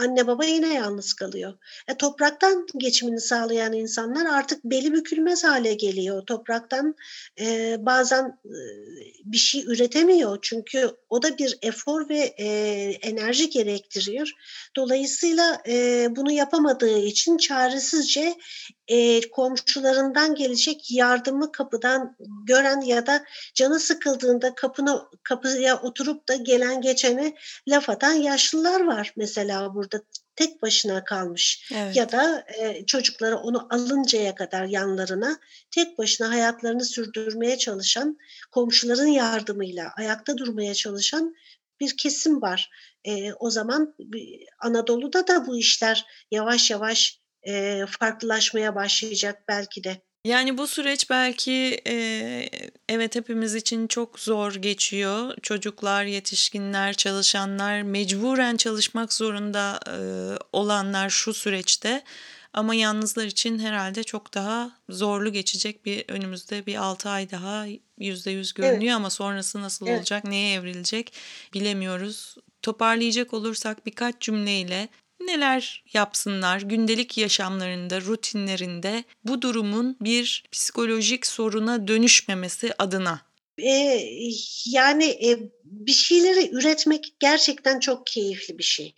anne 0.00 0.26
baba 0.26 0.44
yine 0.44 0.74
yalnız 0.74 1.12
kalıyor. 1.12 1.54
E, 1.88 1.96
topraktan 1.96 2.66
geçimini 2.76 3.20
sağlayan 3.20 3.72
insanlar 3.72 4.26
artık 4.26 4.64
beli 4.64 4.92
bükülmez 4.92 5.44
hale 5.44 5.74
geliyor. 5.74 6.22
Topraktan 6.26 6.94
e, 7.40 7.76
bazen 7.78 8.38
e, 8.44 8.58
bir 9.24 9.38
şey 9.38 9.64
üretemiyor 9.66 10.38
çünkü 10.42 10.90
o 11.08 11.22
da 11.22 11.38
bir 11.38 11.58
efor 11.62 12.08
ve 12.08 12.34
e, 12.38 12.46
enerji 13.02 13.50
gerektiriyor. 13.50 14.32
Dolayısıyla 14.76 15.62
e, 15.68 16.06
bunu 16.16 16.32
yapamadığı 16.32 16.98
için 16.98 17.36
çaresizce 17.36 18.34
e, 18.88 19.30
komşularından 19.30 20.34
gelecek 20.34 20.90
yardımı 20.90 21.52
kapıdan 21.52 22.16
gören 22.44 22.80
ya 22.80 23.06
da 23.06 23.24
canı 23.54 23.80
sıkıldığında 23.80 24.54
kapına 24.54 25.08
kapıya 25.22 25.80
oturup 25.80 26.28
da 26.28 26.34
gelen 26.36 26.80
geçene 26.80 27.34
laf 27.68 27.90
atan 27.90 28.12
yaşlılar 28.12 28.80
var 28.86 29.12
mesela 29.16 29.74
burada 29.74 29.89
tek 30.36 30.62
başına 30.62 31.04
kalmış 31.04 31.70
Evet. 31.74 31.96
ya 31.96 32.12
da 32.12 32.46
e, 32.58 32.86
çocukları 32.86 33.36
onu 33.36 33.66
alıncaya 33.70 34.34
kadar 34.34 34.64
yanlarına 34.64 35.38
tek 35.70 35.98
başına 35.98 36.30
hayatlarını 36.30 36.84
sürdürmeye 36.84 37.58
çalışan 37.58 38.18
komşuların 38.50 39.06
yardımıyla 39.06 39.92
ayakta 39.96 40.38
durmaya 40.38 40.74
çalışan 40.74 41.34
bir 41.80 41.96
kesim 41.96 42.42
var. 42.42 42.70
E, 43.04 43.32
o 43.32 43.50
zaman 43.50 43.94
Anadolu'da 44.60 45.26
da 45.26 45.46
bu 45.46 45.58
işler 45.58 46.06
yavaş 46.30 46.70
yavaş 46.70 47.20
e, 47.42 47.84
farklılaşmaya 47.86 48.74
başlayacak 48.74 49.42
belki 49.48 49.84
de. 49.84 50.02
Yani 50.24 50.58
bu 50.58 50.66
süreç 50.66 51.10
belki 51.10 51.80
e, 51.86 51.94
evet 52.88 53.14
hepimiz 53.14 53.54
için 53.54 53.86
çok 53.86 54.20
zor 54.20 54.54
geçiyor. 54.54 55.34
Çocuklar, 55.42 56.04
yetişkinler, 56.04 56.94
çalışanlar, 56.94 57.82
mecburen 57.82 58.56
çalışmak 58.56 59.12
zorunda 59.12 59.80
e, 59.86 59.96
olanlar 60.52 61.10
şu 61.10 61.34
süreçte. 61.34 62.04
Ama 62.52 62.74
yalnızlar 62.74 63.24
için 63.24 63.58
herhalde 63.58 64.04
çok 64.04 64.34
daha 64.34 64.78
zorlu 64.88 65.32
geçecek 65.32 65.84
bir 65.84 66.04
önümüzde 66.08 66.66
bir 66.66 66.74
6 66.74 67.08
ay 67.08 67.30
daha 67.30 67.66
yüzde 67.98 68.30
yüz 68.30 68.52
görünüyor 68.52 68.82
evet. 68.82 68.96
ama 68.96 69.10
sonrası 69.10 69.60
nasıl 69.62 69.86
evet. 69.86 69.98
olacak, 69.98 70.24
neye 70.24 70.54
evrilecek 70.54 71.12
bilemiyoruz. 71.54 72.36
Toparlayacak 72.62 73.34
olursak 73.34 73.86
birkaç 73.86 74.20
cümleyle 74.20 74.88
neler 75.20 75.84
yapsınlar 75.92 76.60
gündelik 76.60 77.18
yaşamlarında, 77.18 78.00
rutinlerinde 78.00 79.04
bu 79.24 79.42
durumun 79.42 79.96
bir 80.00 80.44
psikolojik 80.52 81.26
soruna 81.26 81.88
dönüşmemesi 81.88 82.72
adına? 82.78 83.20
Ee, 83.58 84.02
yani 84.66 85.04
e, 85.04 85.38
bir 85.64 85.92
şeyleri 85.92 86.50
üretmek 86.54 87.14
gerçekten 87.20 87.80
çok 87.80 88.06
keyifli 88.06 88.58
bir 88.58 88.62
şey. 88.62 88.94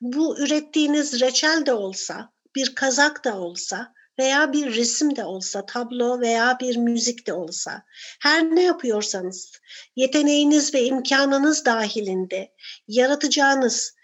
Bu 0.00 0.38
ürettiğiniz 0.38 1.20
reçel 1.20 1.66
de 1.66 1.72
olsa, 1.72 2.32
bir 2.56 2.74
kazak 2.74 3.24
da 3.24 3.38
olsa 3.38 3.94
veya 4.18 4.52
bir 4.52 4.76
resim 4.76 5.16
de 5.16 5.24
olsa, 5.24 5.66
tablo 5.66 6.20
veya 6.20 6.58
bir 6.60 6.76
müzik 6.76 7.26
de 7.26 7.32
olsa, 7.32 7.82
her 8.20 8.42
ne 8.42 8.62
yapıyorsanız, 8.62 9.52
yeteneğiniz 9.96 10.74
ve 10.74 10.84
imkanınız 10.84 11.64
dahilinde 11.64 12.52
yaratacağınız 12.88 13.94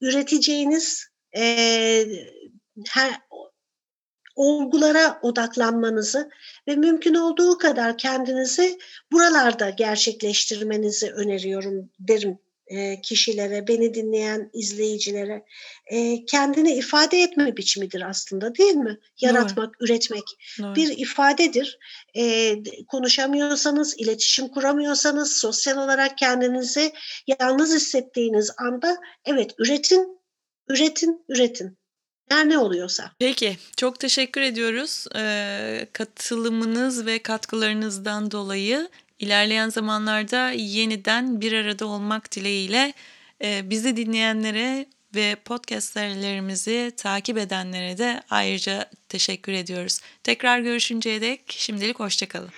üreteceğiniz 0.00 1.06
e, 1.36 2.06
her 2.88 3.20
olgulara 4.36 5.18
odaklanmanızı 5.22 6.30
ve 6.68 6.76
mümkün 6.76 7.14
olduğu 7.14 7.58
kadar 7.58 7.98
kendinizi 7.98 8.78
buralarda 9.12 9.70
gerçekleştirmenizi 9.70 11.10
öneriyorum 11.10 11.90
derim 12.00 12.38
e, 12.66 13.00
kişilere, 13.00 13.68
beni 13.68 13.94
dinleyen 13.94 14.50
izleyicilere. 14.52 15.44
E, 15.86 16.24
kendini 16.24 16.72
ifade 16.72 17.18
etme 17.18 17.56
biçimidir 17.56 18.00
aslında 18.00 18.54
değil 18.54 18.74
mi? 18.74 18.98
Yaratmak, 19.20 19.80
Doğru. 19.80 19.84
üretmek 19.84 20.24
Doğru. 20.58 20.74
bir 20.74 20.98
ifadedir. 20.98 21.78
E, 22.16 22.54
konuşamıyorsanız, 22.88 23.94
iletişim 23.98 24.48
kuramıyorsanız, 24.48 25.36
sosyal 25.36 25.76
olarak 25.76 26.18
kendinizi 26.18 26.92
yalnız 27.40 27.74
hissettiğiniz 27.74 28.50
anda 28.58 28.96
evet 29.24 29.50
üretin, 29.58 30.20
üretin, 30.68 31.24
üretin. 31.28 31.78
Her 32.28 32.48
ne 32.48 32.58
oluyorsa. 32.58 33.10
Peki, 33.18 33.56
çok 33.76 34.00
teşekkür 34.00 34.40
ediyoruz 34.40 35.06
ee, 35.16 35.88
katılımınız 35.92 37.06
ve 37.06 37.18
katkılarınızdan 37.18 38.30
dolayı. 38.30 38.88
İlerleyen 39.18 39.68
zamanlarda 39.68 40.50
yeniden 40.50 41.40
bir 41.40 41.52
arada 41.52 41.86
olmak 41.86 42.32
dileğiyle 42.32 42.92
e, 43.44 43.70
bizi 43.70 43.96
dinleyenlere 43.96 44.86
ve 45.14 45.36
podcastlerimizi 45.44 46.92
takip 46.96 47.38
edenlere 47.38 47.98
de 47.98 48.22
ayrıca 48.30 48.90
teşekkür 49.08 49.52
ediyoruz. 49.52 50.00
Tekrar 50.24 50.58
görüşünceye 50.58 51.20
dek 51.20 51.40
şimdilik 51.48 52.00
hoşçakalın. 52.00 52.50